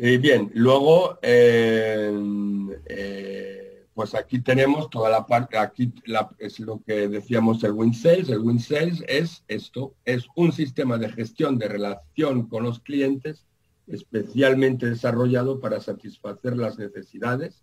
[0.04, 5.94] Eh, bien, luego em, eh, pues aquí tenemos toda la parte, aquí
[6.38, 8.28] es lo que decíamos el WinSales.
[8.28, 13.46] El WinSales es esto, es un sistema de gestión de relación con los clientes
[13.86, 17.62] especialmente desarrollado para satisfacer las necesidades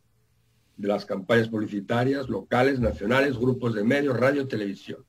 [0.77, 5.03] de las campañas publicitarias locales, nacionales, grupos de medios, radio, televisión.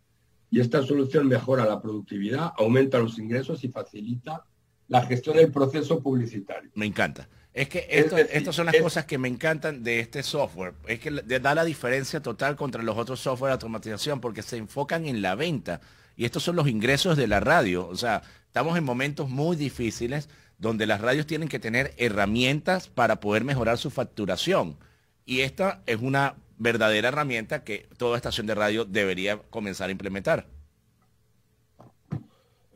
[0.50, 4.46] Y esta solución mejora la productividad, aumenta los ingresos y facilita
[4.90, 6.68] la gestión del proceso publicitario.
[6.74, 7.28] Me encanta.
[7.54, 10.74] Es que estas son las cosas que me encantan de este software.
[10.86, 15.06] Es que da la diferencia total contra los otros software de automatización porque se enfocan
[15.06, 15.80] en la venta.
[16.16, 17.86] Y estos son los ingresos de la radio.
[17.86, 23.20] O sea, estamos en momentos muy difíciles donde las radios tienen que tener herramientas para
[23.20, 24.76] poder mejorar su facturación.
[25.24, 30.46] Y esta es una verdadera herramienta que toda estación de radio debería comenzar a implementar.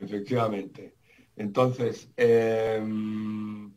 [0.00, 0.94] Efectivamente.
[1.36, 3.72] Entonces, em,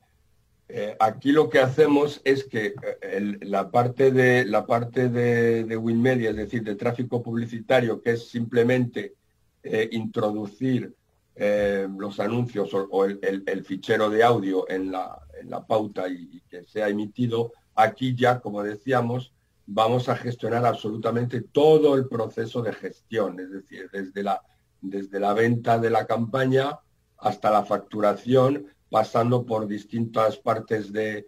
[0.70, 6.32] eh, aquí lo que hacemos es que eh, la parte de la parte de, WinMedia,
[6.32, 9.16] es decir, de tráfico publicitario, que es simplemente
[9.64, 10.94] eh, introducir
[11.40, 15.20] eh, los anuncios o, el, fichero de audio en la,
[15.68, 19.34] pauta y, que sea emitido, aquí ya, como decíamos,
[19.68, 24.42] vamos a gestionar absolutamente todo el proceso de gestión, es decir, desde la,
[24.82, 26.80] desde la venta de la campaña
[27.18, 31.26] hasta la facturación, pasando por distintas partes de,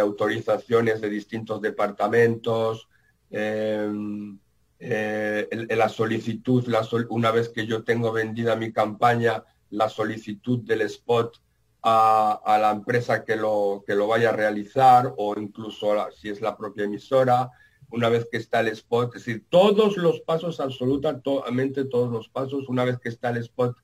[0.00, 2.88] autorizaciones de distintos departamentos,
[3.30, 4.38] em,
[4.78, 6.64] eh, la solicitud,
[7.08, 11.40] una vez que yo tengo vendida mi campaña, la solicitud del spot
[11.82, 16.56] a, la empresa que lo, que lo vaya a realizar o incluso si es la
[16.56, 17.50] propia emisora,
[17.90, 22.68] una vez que está el spot, es decir, todos los pasos, absolutamente todos los pasos,
[22.68, 23.76] una vez que está el spot,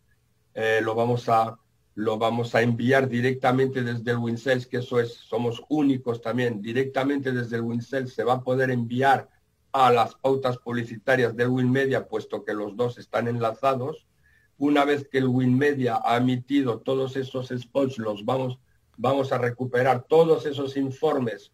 [0.60, 1.56] eh, lo, vamos a,
[1.94, 7.30] lo vamos a enviar directamente desde el WinSales, que eso es, somos únicos también, directamente
[7.30, 9.28] desde el WinSales se va a poder enviar
[9.70, 14.08] a las pautas publicitarias del WinMedia, puesto que los dos están enlazados.
[14.56, 18.58] Una vez que el WinMedia ha emitido todos esos spots, los vamos,
[18.96, 21.52] vamos a recuperar todos esos informes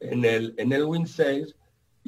[0.00, 1.56] en el, en el WinSales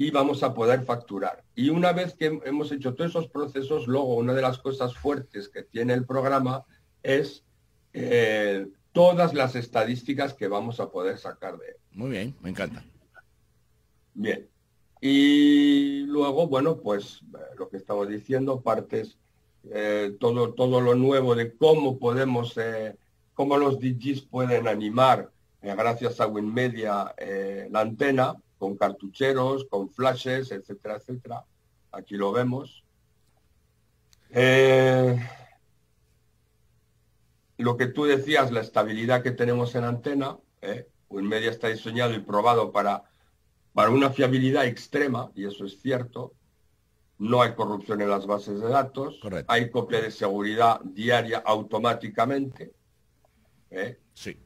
[0.00, 1.42] y vamos a poder facturar.
[1.56, 5.48] Y una vez que hemos hecho todos esos procesos, luego una de las cosas fuertes
[5.48, 6.64] que tiene el programa
[7.02, 7.44] es
[7.92, 11.76] eh, todas las estadísticas que vamos a poder sacar de él.
[11.90, 12.84] Muy bien, me encanta.
[14.14, 14.48] Bien.
[15.00, 19.18] Y luego, bueno, pues eh, lo que estamos diciendo, partes,
[19.68, 22.94] eh, todo, todo lo nuevo de cómo podemos, eh,
[23.34, 27.16] cómo los DJs pueden animar, gracias a WinMedia,
[27.68, 31.44] la antena, con cartucheros, con flashes, etcétera, etcétera.
[31.92, 32.84] Aquí lo vemos.
[37.58, 40.38] lo que tú decías, la estabilidad que tenemos en antena,
[41.08, 43.04] WinMedia está diseñado y probado para
[43.78, 46.34] para una fiabilidad extrema, y eso es cierto,
[47.18, 52.72] no hay corrupción en las bases de datos, hay copia de seguridad diaria automáticamente.
[53.70, 54.00] ¿eh?
[54.14, 54.36] Sí.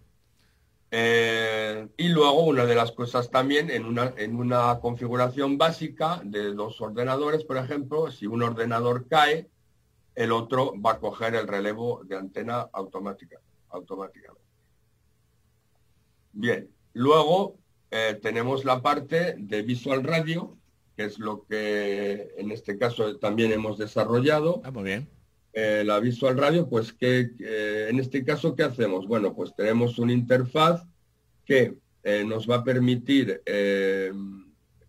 [0.94, 6.52] Eh, y luego una de las cosas también en una, en una configuración básica de
[6.52, 9.48] dos ordenadores, por ejemplo, si un ordenador cae,
[10.14, 14.44] el otro va a coger el relevo de antena automática, automáticamente.
[16.32, 17.56] Bien, luego
[17.90, 20.58] eh, tenemos la parte de Visual Radio,
[20.94, 24.60] que es lo que en este caso también hemos desarrollado.
[24.62, 25.08] Ah, muy bien.
[25.52, 27.30] Eh, la Visual Radio, pues que
[27.88, 29.06] en este caso, ¿qué hacemos?
[29.06, 30.82] Bueno, pues tenemos una interfaz
[31.44, 33.42] que eh, nos va a permitir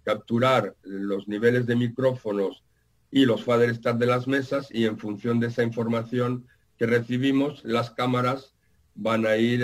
[0.04, 2.64] capturar los niveles de micrófonos
[3.12, 6.48] y los fader start de las mesas y en función de esa información
[6.78, 8.54] que recibimos, las cámaras
[8.96, 9.64] van a ir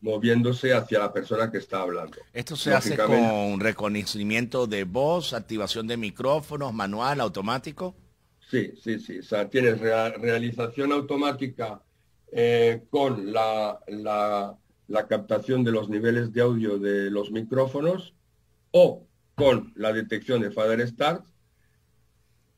[0.00, 2.18] moviéndose hacia la persona que está hablando.
[2.32, 7.94] Esto se hace con reconocimiento de voz, activación de micrófonos, manual, automático.
[8.50, 9.18] Sí, sí, sí.
[9.18, 11.82] O sea, tienes realización automática
[12.32, 18.14] eh, con la, la, captación de los niveles de audio de los micrófonos
[18.70, 21.24] o con la detección de Father Start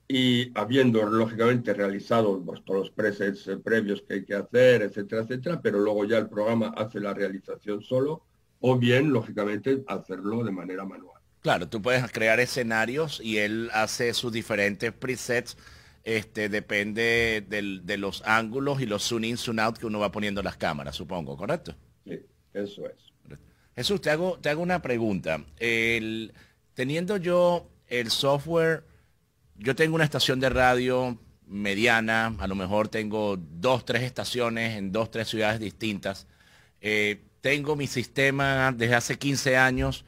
[0.09, 5.23] y habiendo lógicamente realizado pues, todos los presets eh, previos que hay que hacer, etcétera,
[5.23, 8.25] etcétera, pero luego ya el programa hace la realización solo
[8.61, 11.21] o bien, lógicamente, hacerlo de manera manual.
[11.41, 15.57] Claro, tú puedes crear escenarios y él hace sus diferentes presets,
[16.05, 20.43] este, depende de los ángulos y los zoom in, zoom out que uno va poniendo
[20.43, 21.75] las cámaras, supongo, ¿correcto?
[22.05, 22.19] Sí,
[22.55, 23.39] eso es.
[23.77, 25.45] Jesús, te hago, te hago una pregunta.
[25.59, 26.33] El,
[26.75, 28.85] teniendo yo el software
[29.61, 34.91] yo tengo una estación de radio mediana, a lo mejor tengo dos, tres estaciones en
[34.91, 36.27] dos, tres ciudades distintas.
[36.81, 40.05] Eh, tengo mi sistema desde hace 15 años,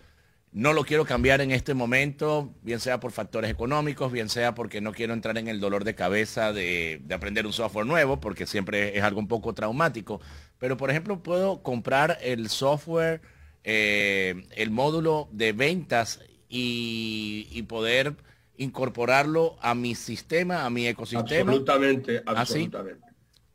[0.53, 4.81] no lo quiero cambiar en este momento, bien sea por factores económicos, bien sea porque
[4.81, 8.97] no quiero entrar en el dolor de cabeza de, aprender un software nuevo, porque siempre
[8.97, 10.21] es algo un poco traumático.
[10.59, 13.23] Pero, por ejemplo, puedo comprar el software,
[13.65, 18.15] eh, el módulo de ventas y poder
[18.57, 21.53] incorporarlo a mi sistema, a mi ecosistema.
[21.53, 23.07] Absolutamente, ¿Ah, absolutamente.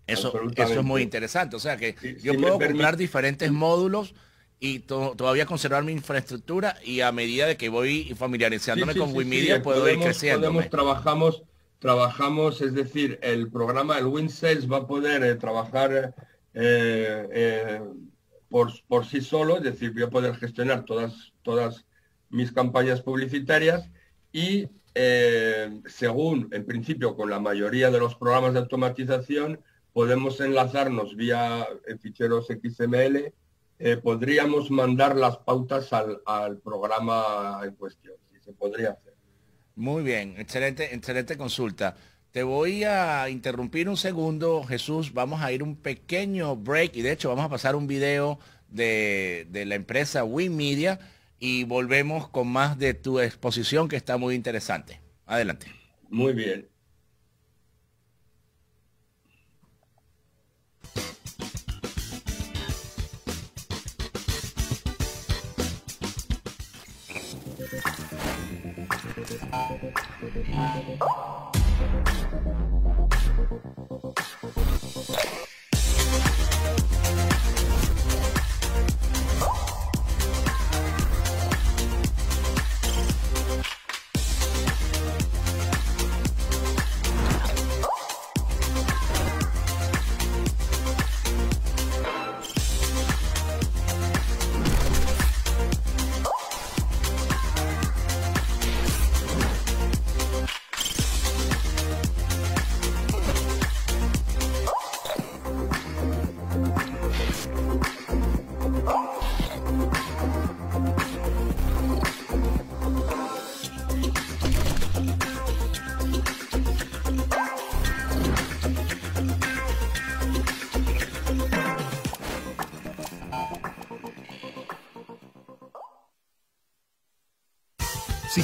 [0.05, 1.55] Eso, eso es muy interesante.
[1.55, 4.15] O sea que yo puedo comprar diferentes módulos
[4.59, 9.87] y todavía conservar mi infraestructura y a medida de que voy familiarizándome con Wimedia puedo
[9.89, 10.51] ir creciendo.
[10.69, 11.43] trabajamos,
[11.79, 16.15] trabajamos, es decir, el programa, el WinSales va a poder eh, trabajar
[16.53, 17.81] eh, eh,
[18.49, 21.85] por, por sí solo, es decir, voy a poder gestionar todas, todas
[22.29, 23.89] mis campañas publicitarias
[24.31, 24.67] y
[24.99, 29.59] eh, según, en principio, con la mayoría de los programas de automatización,
[29.93, 31.67] podemos enlazarnos vía
[31.99, 33.31] ficheros XML,
[33.79, 39.13] eh, podríamos mandar las pautas al, programa en cuestión, si se podría hacer.
[39.75, 41.95] Muy bien, excelente, excelente consulta.
[42.31, 45.13] Te voy a interrumpir un segundo, Jesús.
[45.13, 49.47] Vamos a ir un pequeño break y de hecho vamos a pasar un video de,
[49.49, 50.99] de la empresa WinMedia
[51.39, 54.99] y volvemos con más de tu exposición que está muy interesante.
[55.25, 55.67] Adelante.
[56.09, 56.67] Muy bien.
[69.47, 69.53] Si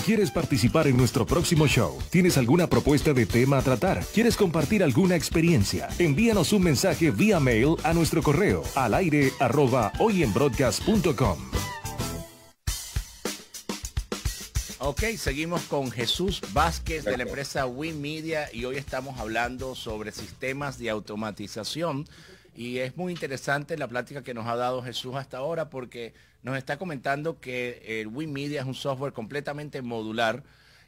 [0.04, 4.84] quieres participar en nuestro próximo show, tienes alguna propuesta de tema a tratar, quieres compartir
[4.84, 11.38] alguna experiencia, envíanos un mensaje vía mail a nuestro correo al aire arroba hoyenbroadcast.com.
[14.80, 20.78] Ok, seguimos con Jesús Vázquez de la empresa WinMedia y hoy estamos hablando sobre sistemas
[20.78, 22.06] de automatización
[22.56, 26.58] y es muy interesante la plática que nos ha dado Jesús hasta ahora porque nos
[26.58, 30.43] está comentando que el WinMedia es un software completamente modular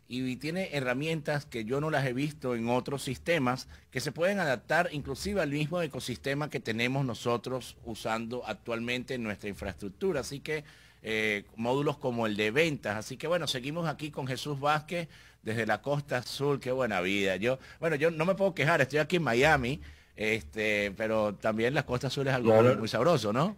[0.07, 4.39] y tiene herramientas que yo no las he visto en otros sistemas que se pueden
[4.39, 10.19] adaptar inclusive al mismo ecosistema que tenemos nosotros usando actualmente en nuestra infraestructura.
[10.21, 10.63] Así que
[11.01, 12.97] eh, módulos como el de ventas.
[12.97, 15.07] Así que bueno, seguimos aquí con Jesús Vázquez
[15.41, 16.59] desde la costa sur.
[16.59, 17.35] Qué buena vida.
[17.37, 19.81] Yo, bueno, yo no me puedo quejar, estoy aquí en Miami,
[20.15, 23.55] este, pero también la costa sur es algo muy sabroso, ¿no?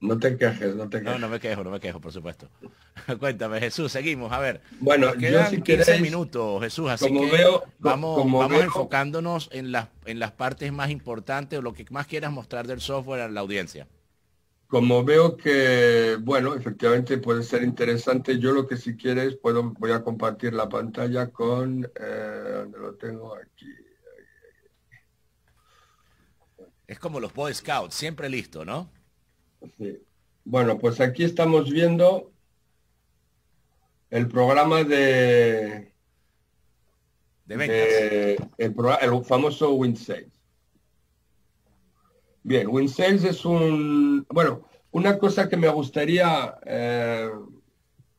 [0.00, 1.14] No te quejes, no te quejes.
[1.14, 2.48] No, no me quejo, no me quejo, por supuesto.
[3.18, 4.60] Cuéntame, Jesús, seguimos, a ver.
[4.80, 9.88] Bueno, quedan yo si 15 minutos, Jesús, así que veo, vamos, vamos enfocándonos en las,
[10.04, 13.40] en las partes más importantes o lo que más quieras mostrar del software a la
[13.40, 13.86] audiencia.
[14.66, 19.92] Como veo que, bueno, efectivamente puede ser interesante, yo lo que si quieres puedo, voy
[19.92, 23.83] a compartir la pantalla con, eh, lo tengo aquí.
[26.86, 28.90] Es como los Boy Scouts, siempre listo, ¿no?
[30.44, 32.32] Bueno, pues aquí estamos viendo
[34.10, 35.92] el programa de...
[37.46, 40.30] De el, famoso Win6.
[42.42, 44.26] Bien, Win6 es un...
[44.28, 47.28] Bueno, una cosa que me gustaría, eh,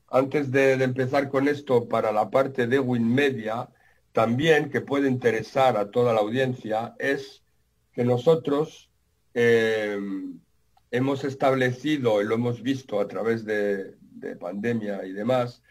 [0.10, 3.70] antes de, empezar con esto, para la parte de WinMedia,
[4.12, 7.45] también que puede interesar a toda la audiencia, es
[7.96, 8.92] que nosotros
[9.34, 9.98] eh,
[10.92, 13.96] hemos establecido y lo hemos visto a través de,
[14.40, 15.62] pandemia y demás,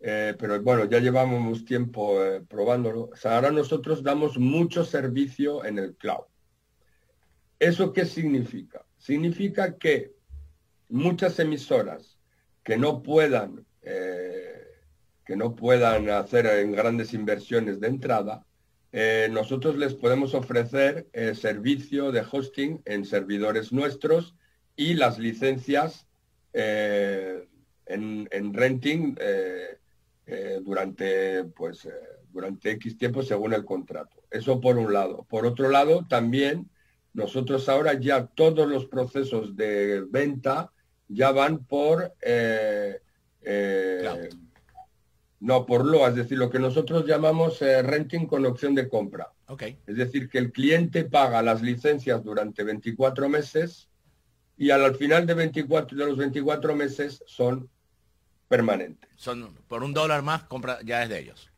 [0.00, 3.10] eh, pero bueno, ya llevamos tiempo eh, probándolo.
[3.24, 6.24] ahora nosotros damos mucho servicio en el cloud.
[7.58, 8.84] ¿Eso qué significa?
[8.96, 10.12] Significa que
[10.88, 12.18] muchas emisoras
[12.64, 18.46] que no puedan, que no puedan hacer en grandes inversiones de entrada,
[18.92, 24.34] nosotros les podemos ofrecer servicio de hosting en servidores nuestros
[24.78, 26.08] y las licencias
[26.52, 27.46] eh,
[27.86, 29.78] en, renting eh,
[30.26, 31.88] eh, durante, pues,
[32.30, 34.22] durante X tiempo según el contrato.
[34.30, 35.26] Eso por un lado.
[35.28, 36.70] Por otro lado, también
[37.12, 40.72] nosotros ahora ya todos los procesos de venta
[41.08, 42.14] ya van por...
[45.40, 49.32] No, por lo, es decir, lo que nosotros llamamos renting con opción de compra.
[49.46, 49.78] Okay.
[49.86, 53.88] Es decir, que el cliente paga las licencias durante 24 meses
[54.56, 57.70] y al, final de, 24, de los 24 meses son
[58.48, 59.08] permanentes.
[59.14, 61.50] Son por un dólar más, compra ya es de ellos.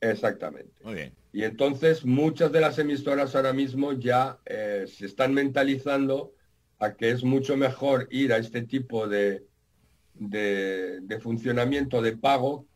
[0.00, 0.72] Exactamente.
[0.82, 1.14] Muy bien.
[1.32, 6.34] Y entonces muchas de las emisoras ahora mismo ya eh, se están mentalizando
[6.80, 9.46] a que es mucho mejor ir a este tipo de,
[10.14, 12.66] de, de funcionamiento de pago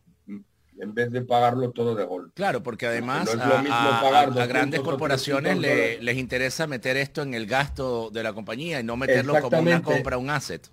[0.79, 2.33] en vez de pagarlo todo de golpe.
[2.35, 8.33] Claro, porque además a, grandes corporaciones les interesa meter esto en el gasto de la
[8.33, 10.69] compañía y no meterlo como una compra, un asset.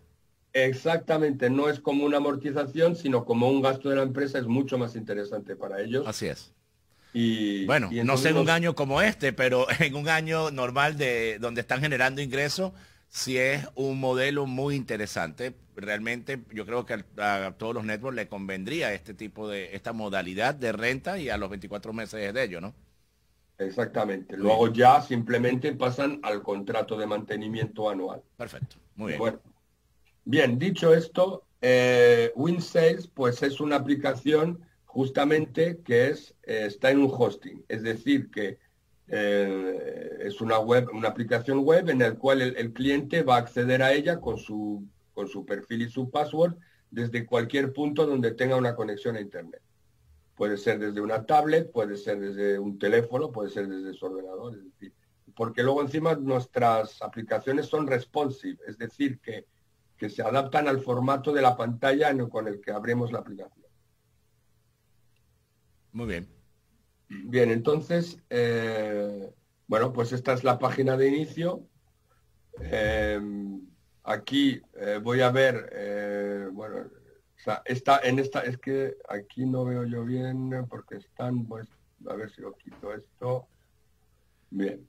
[0.54, 4.78] Exactamente, no es como una amortización, sino como un gasto de la empresa, es mucho
[4.78, 6.06] más interesante para ellos.
[6.06, 6.52] Así es.
[7.14, 11.38] Y, bueno, no sé en un año como este, pero en un año normal de
[11.40, 12.74] donde están generando ingresos,
[13.10, 15.54] sí es un modelo muy interesante.
[15.82, 20.56] Realmente yo creo que a, todos los networks le convendría este tipo de, esta modalidad
[20.56, 22.74] de renta y a los 24 meses de ello, ¿no?
[23.58, 24.38] Exactamente.
[24.38, 28.22] Luego ya simplemente pasan al contrato de mantenimiento anual.
[28.38, 28.78] Perfecto.
[28.96, 29.40] Muy bien.
[30.26, 37.00] bien, dicho esto, eh, WinSales pues es una aplicación justamente que es, eh, está en
[37.00, 37.64] un hosting.
[37.70, 38.58] Es decir, que
[39.08, 43.84] eh, es una web, una aplicación web en la cual el, cliente va a acceder
[43.84, 44.84] a ella con su,
[45.22, 46.56] con su perfil y su password
[46.90, 49.62] desde cualquier punto donde tenga una conexión a Internet.
[50.36, 54.58] Puede ser desde una tablet, puede ser desde un teléfono, puede ser desde su ordenador,
[55.36, 59.46] porque luego encima nuestras aplicaciones son responsive, es decir, que,
[60.10, 63.68] se adaptan al formato de la pantalla con el que abrimos la aplicación.
[65.92, 66.28] Muy bien.
[67.08, 69.32] Bien, entonces, eh,
[69.68, 71.68] bueno, pues esta es la página de inicio.
[72.62, 73.20] Eh,
[74.12, 76.86] aquí eh, voy a ver, bueno,
[77.44, 81.68] sea, está en esta, es que aquí no veo yo bien porque están, pues,
[82.08, 83.48] a ver si lo quito esto.
[84.50, 84.88] Bien.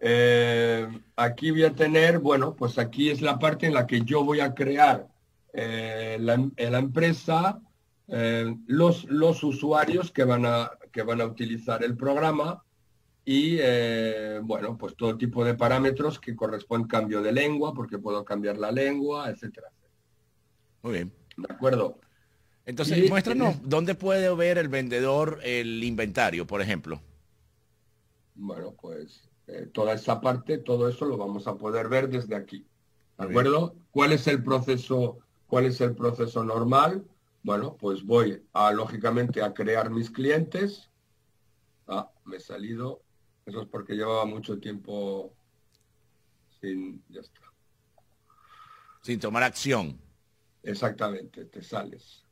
[0.00, 4.24] Eh, aquí voy a tener, bueno, pues aquí es la parte en la que yo
[4.24, 5.06] voy a crear
[5.52, 7.60] eh, la, la, empresa,
[8.08, 12.63] eh, los, los usuarios que van, a, que van a utilizar el programa
[13.24, 13.58] y,
[14.42, 18.70] bueno, pues todo tipo de parámetros que corresponden cambio de lengua, porque puedo cambiar la
[18.70, 19.68] lengua, etcétera.
[20.82, 21.12] Muy bien.
[21.36, 21.98] ¿De acuerdo?
[22.66, 27.00] Entonces, muéstranos, ¿dónde puede ver el vendedor el inventario, por ejemplo?
[28.34, 32.66] Bueno, pues eh, toda esa parte, todo eso lo vamos a poder ver desde aquí.
[33.18, 33.76] ¿De acuerdo?
[33.90, 35.18] ¿Cuál es el proceso?
[35.46, 37.04] ¿Cuál es el proceso normal?
[37.42, 40.90] Bueno, pues voy a, lógicamente, a crear mis clientes.
[41.86, 43.03] Ah, me he salido.
[43.46, 45.34] Eso es porque llevaba mucho tiempo
[46.60, 47.04] sin...
[47.08, 47.40] Ya está.
[49.02, 50.00] Sin tomar acción.
[50.62, 52.24] Exactamente, te sales.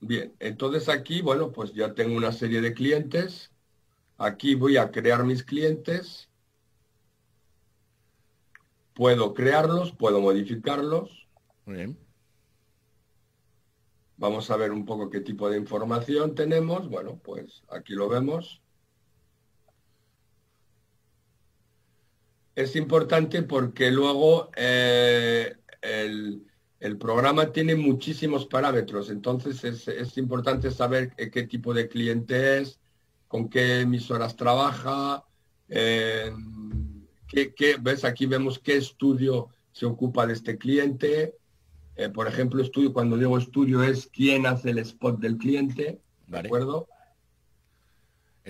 [0.00, 3.52] Bien, entonces aquí, bueno, pues ya tengo una serie de clientes.
[4.18, 6.28] Aquí voy a crear mis clientes.
[8.94, 11.28] Puedo crearlos, puedo modificarlos.
[11.64, 11.98] Muy bien.
[14.16, 16.88] Vamos a ver un poco qué tipo de información tenemos.
[16.88, 18.60] Bueno, pues aquí lo vemos.
[22.54, 26.42] Es importante porque luego eh, el,
[26.80, 32.80] el programa tiene muchísimos parámetros, entonces es, importante saber qué tipo de cliente es,
[33.28, 35.24] con qué emisoras trabaja,
[35.68, 36.32] eh,
[37.28, 41.36] qué, ves aquí vemos qué estudio se ocupa de este cliente.
[41.96, 46.38] Eh, por ejemplo, estudio, cuando digo estudio es quién hace el spot del cliente, ¿de
[46.38, 46.88] acuerdo?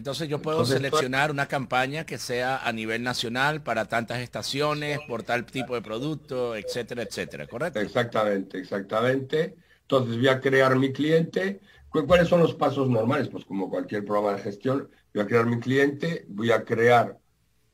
[0.01, 5.25] Entonces yo puedo seleccionar una campaña que sea a nivel nacional para tantas estaciones, por
[5.25, 7.81] tal tipo de producto, etcétera, etcétera, ¿correcto?
[7.81, 9.57] Exactamente, exactamente.
[9.83, 11.61] Entonces voy a crear mi cliente.
[11.91, 13.29] ¿Cuáles son los pasos normales?
[13.29, 17.19] Pues como cualquier programa de gestión, voy a crear mi cliente, voy a crear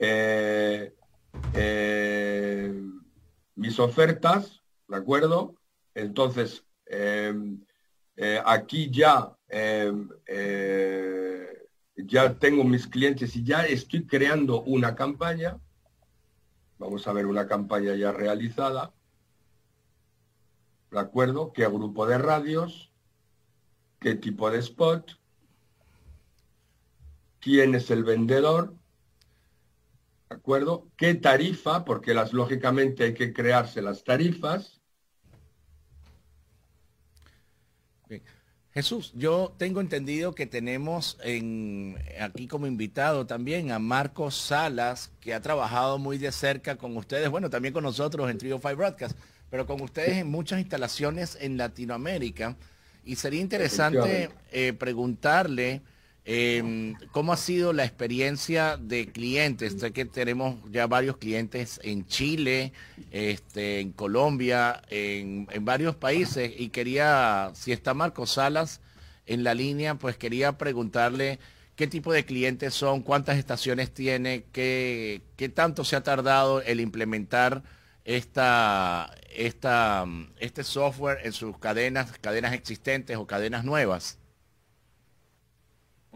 [0.01, 0.93] eh,
[1.55, 2.75] eh,
[3.55, 5.55] mis ofertas, ¿de acuerdo?
[5.95, 7.33] Entonces, eh,
[8.45, 9.33] aquí ya
[11.97, 15.59] ya tengo mis clientes y ya estoy creando una campaña.
[16.79, 18.93] Vamos a ver una campaña ya realizada.
[20.91, 21.53] ¿De acuerdo?
[21.53, 22.93] ¿Qué grupo de radios?
[23.99, 25.19] ¿Qué tipo de spot?
[27.41, 28.75] ¿Quién es el vendedor?
[30.29, 30.89] ¿De acuerdo?
[30.97, 31.85] ¿Qué tarifa?
[31.85, 34.83] Porque las lógicamente hay que crearse las tarifas.
[38.77, 45.33] Jesús, yo tengo entendido que tenemos en, aquí como invitado también a Marcos Salas, que
[45.33, 49.17] ha trabajado muy de cerca con ustedes, bueno, también con nosotros en Trio 5 Broadcast,
[49.49, 52.55] pero con ustedes en muchas instalaciones en Latinoamérica.
[53.03, 55.81] Y sería interesante eh, preguntarle
[56.29, 59.77] Em, ¿Cómo ha sido la experiencia de clientes?
[59.79, 62.73] Sé que tenemos ya varios clientes en Chile,
[63.13, 68.81] este, en Colombia, en, varios países y quería, si está Marco Salas
[69.27, 71.39] en la línea, pues quería preguntarle
[71.77, 76.81] qué tipo de clientes son, cuántas estaciones tiene, qué, qué tanto se ha tardado el
[76.81, 77.63] implementar
[78.05, 80.05] esta, esta,
[80.41, 84.19] este software en sus cadenas, cadenas existentes o cadenas nuevas.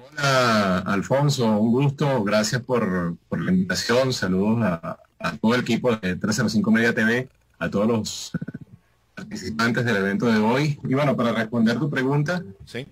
[0.09, 2.23] Hola, Alfonso, un gusto.
[2.25, 4.13] Gracias por, la invitación.
[4.13, 4.99] Saludos a,
[5.41, 7.29] todo el equipo de 305 Media TV,
[7.59, 8.33] a todos los
[9.15, 10.79] participantes del evento de hoy.
[10.85, 12.43] Y bueno, para responder tu pregunta,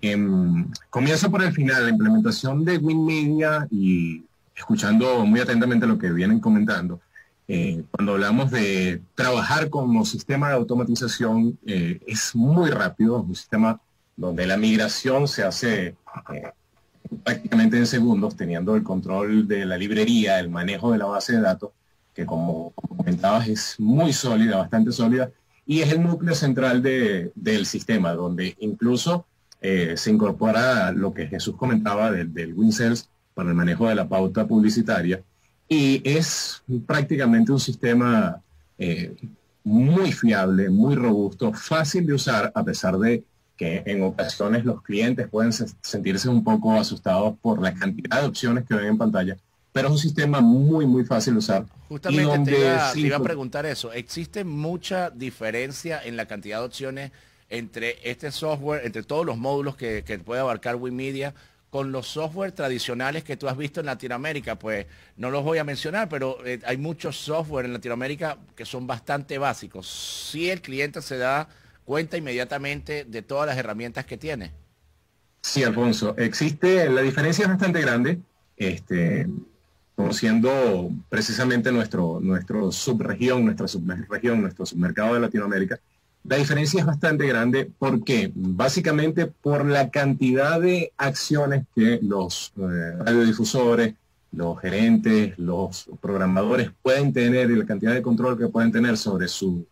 [0.01, 4.23] em, comienzo por el final, la implementación de WinMedia y
[4.55, 6.99] escuchando muy atentamente lo que vienen comentando.
[7.47, 13.81] Eh, cuando hablamos de trabajar como sistema de automatización, eh, es muy rápido, un sistema
[14.15, 15.95] donde la migración se hace
[16.31, 16.51] eh,
[17.23, 21.41] prácticamente en segundos, teniendo el control de la librería, el manejo de la base de
[21.41, 21.71] datos,
[22.13, 25.31] que como comentabas es muy sólida, bastante sólida,
[25.65, 29.25] y es el núcleo central del sistema, donde incluso
[29.61, 32.55] se incorpora lo que Jesús comentaba del, del
[33.33, 35.21] para el manejo de la pauta publicitaria,
[35.69, 38.41] y es prácticamente un sistema
[38.77, 39.15] eh,
[39.63, 43.23] muy fiable, muy robusto, fácil de usar, a pesar de
[43.59, 48.63] que en ocasiones los clientes pueden sentirse un poco asustados por la cantidad de opciones
[48.65, 49.37] que ven en pantalla,
[49.73, 51.65] pero es un sistema muy, muy fácil de usar.
[51.89, 52.53] Justamente
[52.93, 53.91] te, iba, a preguntar eso.
[53.91, 57.11] ¿Existe mucha diferencia en la cantidad de opciones
[57.49, 61.33] entre este software, entre todos los módulos que, que puede abarcar WinMedia
[61.69, 64.85] con los software tradicionales que tú has visto en Latinoamérica, pues
[65.17, 69.37] no los voy a mencionar, pero eh, hay muchos software en Latinoamérica que son bastante
[69.37, 69.87] básicos.
[70.31, 71.49] Si el cliente se da
[71.89, 74.51] cuenta inmediatamente de todas las herramientas que tiene.
[75.41, 78.19] Sí, Alfonso, existe, la diferencia es bastante grande,
[78.55, 79.27] este,
[79.95, 85.79] conociendo precisamente nuestro, nuestro subregión, nuestra subregión, nuestro submercado de Latinoamérica,
[86.25, 92.97] la diferencia es bastante grande porque básicamente por la cantidad de acciones que los eh,
[92.99, 93.95] radiodifusores,
[94.31, 99.27] los gerentes, los programadores pueden tener y la cantidad de control que pueden tener sobre
[99.27, 99.65] su,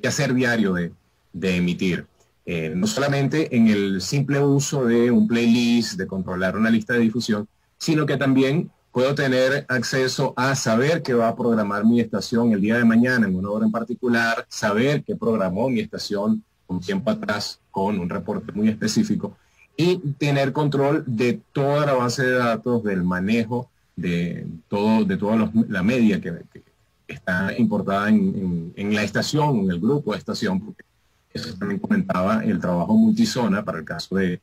[0.00, 0.92] quehacer diario de,
[1.40, 2.06] emitir.
[2.44, 7.00] Eh, no solamente en el simple uso de un playlist, de controlar una lista de
[7.00, 12.52] difusión, sino que también puedo tener acceso a saber que va a programar mi estación
[12.52, 16.80] el día de mañana en una hora en particular, saber que programó mi estación un
[16.80, 19.36] tiempo atrás con un reporte muy específico
[19.76, 25.50] y tener control de toda la base de datos, del manejo de todo, de toda
[25.68, 26.32] la media que,
[27.08, 30.74] está importada en, la estación, en el grupo de estación,
[31.36, 34.40] eso también comentaba el trabajo multizona para el caso de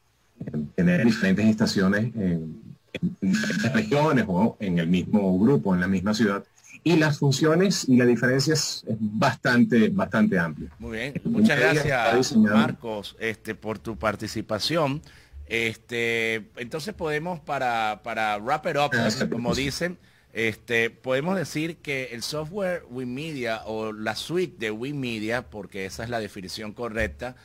[0.75, 2.63] tener diferentes estaciones en
[2.93, 6.43] en diferentes regiones o en el mismo grupo, en la misma ciudad.
[6.83, 10.69] Y las funciones y la diferencia es, bastante, bastante amplia.
[10.79, 15.01] Muy bien, muchas gracias Marcos este, por tu participación.
[15.45, 19.97] Este, entonces podemos, para, para wrap it up, ah, como dicen,
[20.33, 26.09] este, podemos decir que el software WinMedia o la suite de WinMedia, porque esa es
[26.09, 27.35] la definición correcta,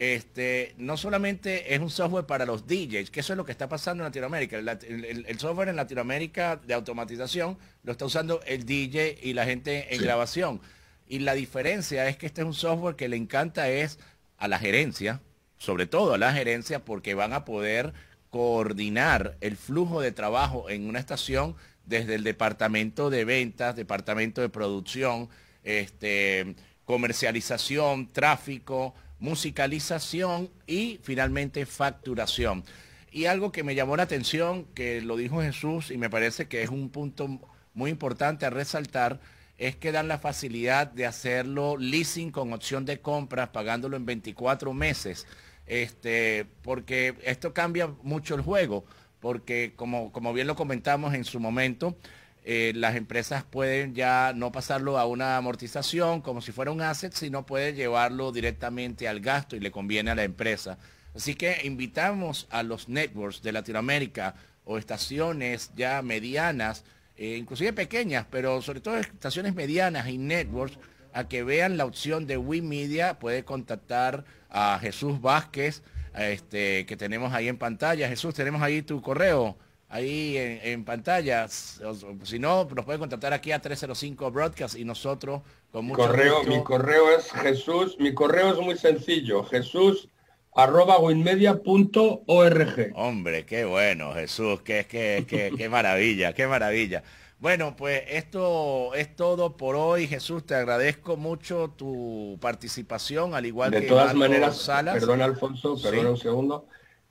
[0.00, 3.68] este, no solamente es un software para los DJs, que eso es lo que está
[3.68, 4.58] pasando en Latinoamérica.
[4.58, 10.02] El, software en Latinoamérica de automatización lo está usando el DJ y la gente en
[10.02, 10.60] grabación.
[11.06, 14.00] Y la diferencia es que este es un software que le encanta es
[14.38, 15.20] a la gerencia,
[15.56, 17.92] sobre todo a la gerencia, porque van a poder
[18.30, 21.54] coordinar el flujo de trabajo en una estación
[21.86, 25.28] desde el departamento de ventas, departamento de producción,
[25.62, 26.54] este,
[26.84, 32.64] comercialización, tráfico, musicalización y finalmente facturación.
[33.10, 36.62] Y algo que me llamó la atención, que lo dijo Jesús y me parece que
[36.62, 37.40] es un punto
[37.72, 39.20] muy importante a resaltar,
[39.56, 44.72] es que dan la facilidad de hacerlo leasing con opción de compra, pagándolo en 24
[44.72, 45.26] meses.
[45.66, 48.84] Este, porque esto cambia mucho el juego,
[49.24, 51.96] porque como, bien lo comentamos en su momento,
[52.44, 57.14] eh, las empresas pueden ya no pasarlo a una amortización como si fuera un asset,
[57.14, 60.76] sino puede llevarlo directamente al gasto y le conviene a la empresa.
[61.16, 64.34] Así que invitamos a los networks de Latinoamérica
[64.66, 66.84] o estaciones ya medianas,
[67.16, 70.78] eh, inclusive pequeñas, pero sobre todo estaciones medianas y networks,
[71.14, 73.18] a que vean la opción de WeMedia.
[73.18, 75.82] Puede contactar a Jesús Vázquez,
[76.16, 78.08] este, que tenemos ahí en pantalla.
[78.08, 79.56] Jesús, tenemos ahí tu correo
[79.94, 81.46] ahí en, pantalla.
[81.48, 86.62] Si no, nos puede contactar aquí a 305 Broadcast y nosotros con mucho correo, Mi
[86.64, 90.08] correo es Jesús, mi correo es muy sencillo, Jesús
[90.56, 92.92] arroba winmedia.org.
[92.94, 97.02] Hombre, qué bueno, Jesús, qué, qué, qué, qué maravilla, qué maravilla.
[97.44, 100.06] Bueno, pues esto es todo por hoy.
[100.06, 104.94] Jesús, te agradezco mucho tu participación, al igual de que todas maneras, Salas.
[104.94, 106.68] Perdón, Alfonso, perdón un segundo.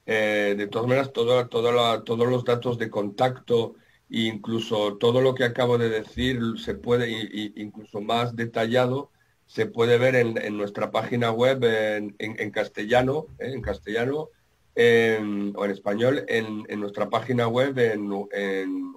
[0.07, 3.75] Eh, de todas maneras, todo, todos los datos de contacto
[4.09, 7.11] incluso todo lo que acabo de decir se puede,
[7.55, 9.11] incluso más detallado,
[9.45, 14.29] se puede ver en, nuestra página web en, castellano, en castellano
[14.73, 15.19] ¿eh?
[15.55, 18.09] o en español, en, nuestra página web en,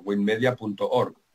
[0.03, 1.26] winmedia.org.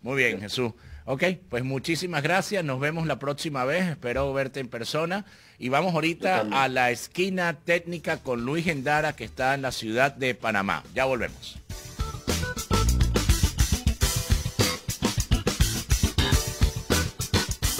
[0.00, 0.72] Muy bien, Jesús.
[1.04, 2.64] Ok, pues muchísimas gracias.
[2.64, 3.88] Nos vemos la próxima vez.
[3.88, 5.24] Espero verte en persona.
[5.58, 10.14] Y vamos ahorita a la esquina técnica con Luis Gendara, que está en la ciudad
[10.14, 10.84] de Panamá.
[10.94, 11.58] Ya volvemos.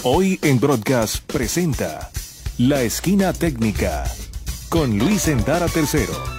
[0.03, 2.09] Hoy en Broadcast presenta
[2.57, 4.05] La Esquina Técnica
[4.69, 6.38] con Luis Endara III.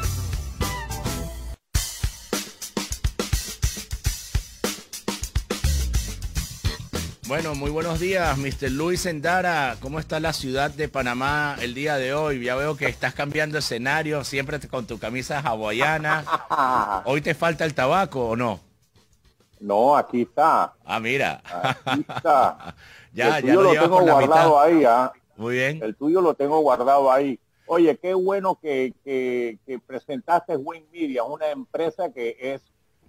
[7.30, 8.72] Bueno, muy buenos días, Mr.
[8.72, 9.76] Luis Endara.
[9.80, 12.42] ¿Cómo está la ciudad de Panamá el día de hoy?
[12.42, 16.24] Ya veo que estás cambiando escenario, siempre con tu camisa hawaiana.
[17.04, 18.58] ¿Hoy te falta el tabaco o no?
[19.60, 20.74] No, aquí está.
[20.84, 21.40] Ah, mira.
[21.84, 22.74] Aquí está.
[23.12, 25.12] ya, el ya tuyo lo, lo, tengo guardado ahí, ¿ah?
[25.36, 25.80] Muy bien.
[25.84, 27.38] El tuyo lo tengo guardado ahí.
[27.66, 32.60] Oye, qué bueno que, que, que presentaste Win Media, una empresa que es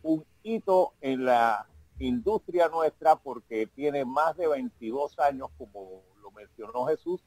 [0.03, 1.65] un hito en la
[2.01, 7.21] industria nuestra porque tiene más de 22 años, como lo mencionó Jesús,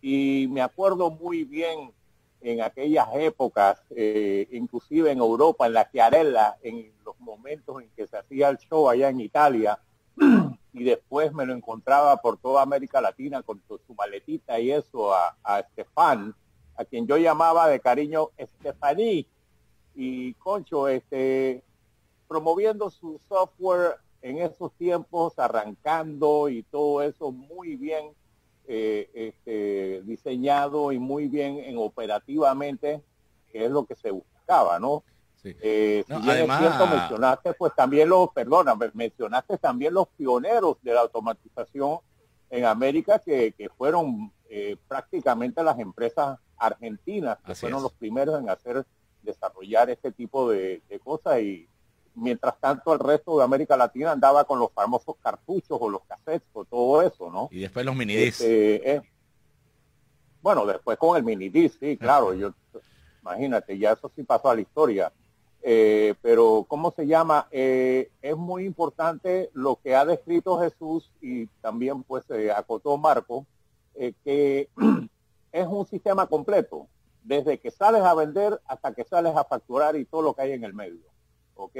[0.00, 1.92] y me acuerdo muy bien
[2.40, 8.06] en aquellas épocas, eh, inclusive en Europa, en la Chiarella, en los momentos en que
[8.06, 9.78] se hacía el show allá en Italia,
[10.72, 15.36] y después me lo encontraba por toda América Latina con su, maletita y eso a,
[15.44, 16.34] a Estefan,
[16.76, 19.26] a quien yo llamaba de cariño Estefaní,
[19.94, 21.62] y Concho, este,
[22.36, 28.06] promoviendo su software en esos tiempos, arrancando y todo eso muy bien
[28.66, 33.02] eh, este, diseñado y muy bien en operativamente,
[33.50, 35.04] que es lo que se buscaba, ¿no?
[35.42, 35.54] Sí.
[35.60, 40.78] Eh, No, si además- cierto, mencionaste pues también los, perdona, me- mencionaste también los pioneros
[40.82, 41.98] de la automatización
[42.48, 47.82] en América que, que fueron eh, prácticamente las empresas argentinas que Así fueron es.
[47.82, 48.86] los primeros en hacer
[49.22, 51.68] desarrollar este tipo de, de cosas y
[52.14, 56.48] mientras tanto el resto de América Latina andaba con los famosos cartuchos o los cassettes
[56.52, 57.48] o todo eso, ¿no?
[57.50, 58.40] Y después los minidiscs.
[58.40, 59.02] Este, eh,
[60.42, 62.52] bueno, después con el mini disc, sí, claro, yo
[63.22, 65.12] imagínate, ya eso sí pasó a la historia.
[65.64, 67.46] Eh, pero, ¿cómo se llama?
[67.52, 73.46] Eh, es muy importante lo que ha descrito Jesús y también pues eh, acotó Marco,
[73.94, 74.68] eh, que
[75.52, 76.88] es un sistema completo,
[77.22, 80.52] desde que sales a vender hasta que sales a facturar y todo lo que hay
[80.52, 81.12] en el medio.
[81.62, 81.76] ¿Ok?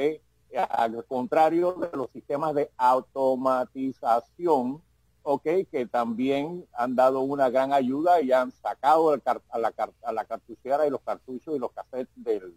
[0.70, 4.82] Al contrario de los sistemas de automatización,
[5.22, 9.72] ok, que también han dado una gran ayuda y han sacado el a, la
[10.02, 12.54] a la cartuchera y los cartuchos y los cassettes del,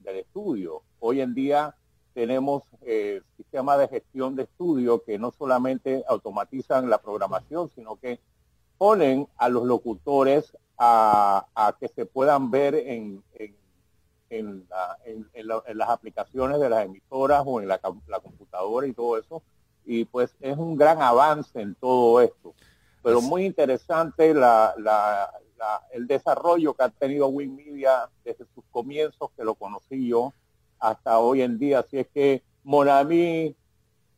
[0.00, 0.82] del estudio.
[0.98, 1.76] Hoy en día
[2.14, 8.20] tenemos eh, sistemas de gestión de estudio que no solamente automatizan la programación, sino que
[8.78, 13.54] ponen a los locutores a, a que se puedan ver en, en,
[14.30, 18.00] en la- en- en la- en las aplicaciones de las emisoras o en la, com-
[18.08, 19.42] la computadora y todo eso.
[19.84, 22.54] Y pues es un gran avance en todo esto.
[23.02, 24.74] Pero muy interesante la,
[25.92, 30.32] el desarrollo que ha tenido WinMedia desde sus comienzos, que lo conocí yo,
[30.78, 31.78] hasta hoy en día.
[31.80, 33.54] Así es que Monami,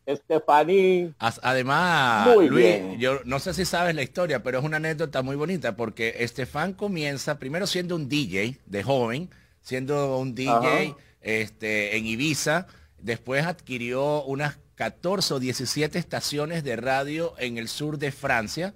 [0.06, 2.98] Estefaní, Además, Muy Luis, bien.
[2.98, 6.72] yo no sé si sabes la historia, pero es una anécdota muy bonita porque Estefan
[6.72, 9.28] comienza primero siendo un DJ de joven,
[9.72, 10.96] siendo un DJ Ajá.
[11.20, 12.66] este, en Ibiza,
[12.98, 18.72] después adquirió unas 14 o 17 estaciones de radio en el sur de Francia.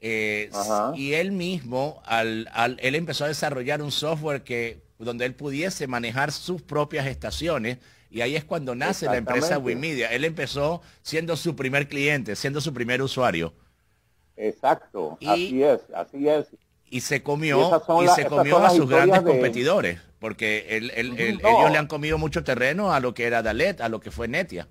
[0.00, 0.50] eh,
[0.96, 5.86] y él mismo, al, al- él empezó a desarrollar un software que, donde él pudiese
[5.86, 7.76] manejar sus propias estaciones.
[8.10, 9.58] Y ahí es cuando nace la empresa.
[9.58, 10.08] Wimedia.
[10.12, 13.52] Él empezó siendo su primer cliente, siendo su primer usuario.
[14.36, 16.46] exacto, Y- así es, así es.
[16.92, 17.58] Y se comió,
[18.00, 20.00] y la- se comió a sus grandes de- competidores.
[20.20, 21.48] Porque él- él- él- No.
[21.48, 24.28] ellos le han comido mucho terreno a lo que era Dalet, a lo que fue
[24.28, 24.68] Netia.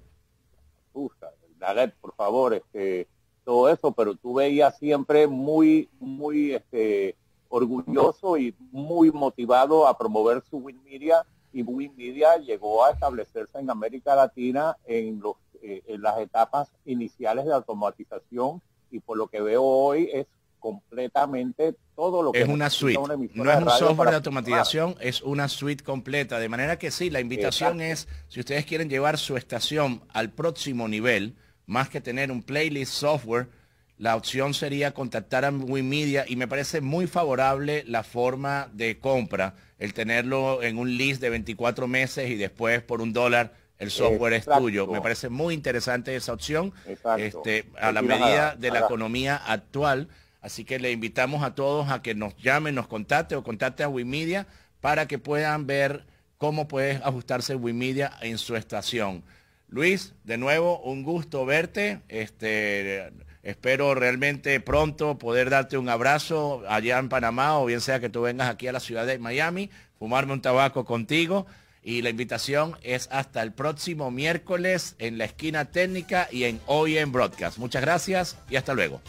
[1.60, 3.08] Dalet, por favor, este,
[3.44, 7.16] todo eso, pero tú veías siempre muy, muy este,
[7.50, 14.16] orgulloso y muy motivado a promover su WinMedia y WinMedia llegó a establecerse en América
[14.16, 19.64] Latina en, los, eh, en las etapas iniciales de automatización y por lo que veo
[19.64, 20.26] hoy es
[20.62, 25.22] completamente todo lo que Es una suite, una no es un software de automatización, es
[25.22, 26.40] una suite completa.
[26.40, 30.88] De manera que sí, la invitación es, si ustedes quieren llevar su estación al próximo
[30.88, 31.36] nivel,
[31.66, 33.50] más que tener un playlist software,
[33.98, 39.56] la opción sería contactar a WinMedia y me parece muy favorable la forma de compra,
[39.78, 44.34] el tenerlo en un list de 24 meses y después por un dólar el software
[44.34, 44.86] es tuyo.
[44.86, 46.72] Me parece muy interesante esa opción
[47.18, 50.08] este, a la Aquí vas medida de la economía actual.
[50.42, 53.90] Así que le invitamos a todos a que nos llamen, nos contacten o contacten a
[53.90, 54.48] Wimedia
[54.82, 56.06] para que puedan ver
[56.38, 59.24] cómo puede ajustarse Wimedia en su estación.
[59.68, 62.02] Luis, de nuevo, un gusto verte.
[62.10, 63.14] Este,
[63.44, 68.22] espero realmente pronto poder darte un abrazo allá en Panamá o bien sea que tú
[68.22, 69.70] vengas aquí a la ciudad de Miami,
[70.00, 71.46] fumarme un tabaco contigo.
[71.84, 76.98] Y la invitación es hasta el próximo miércoles en la esquina técnica y en Hoy
[76.98, 77.58] en Broadcast.
[77.58, 79.02] Muchas gracias y hasta luego.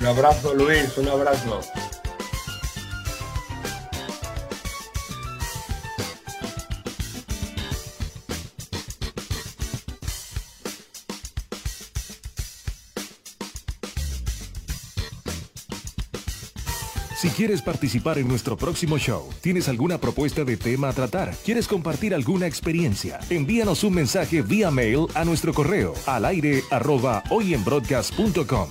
[0.00, 1.60] Un abrazo Luis, un abrazo.
[17.24, 21.66] Si quieres participar en nuestro próximo show, tienes alguna propuesta de tema a tratar, quieres
[21.66, 28.68] compartir alguna experiencia, envíanos un mensaje vía mail a nuestro correo al aire arroba hoyenbroadcast.com.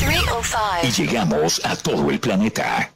[0.84, 2.92] y llegamos a todo el planeta.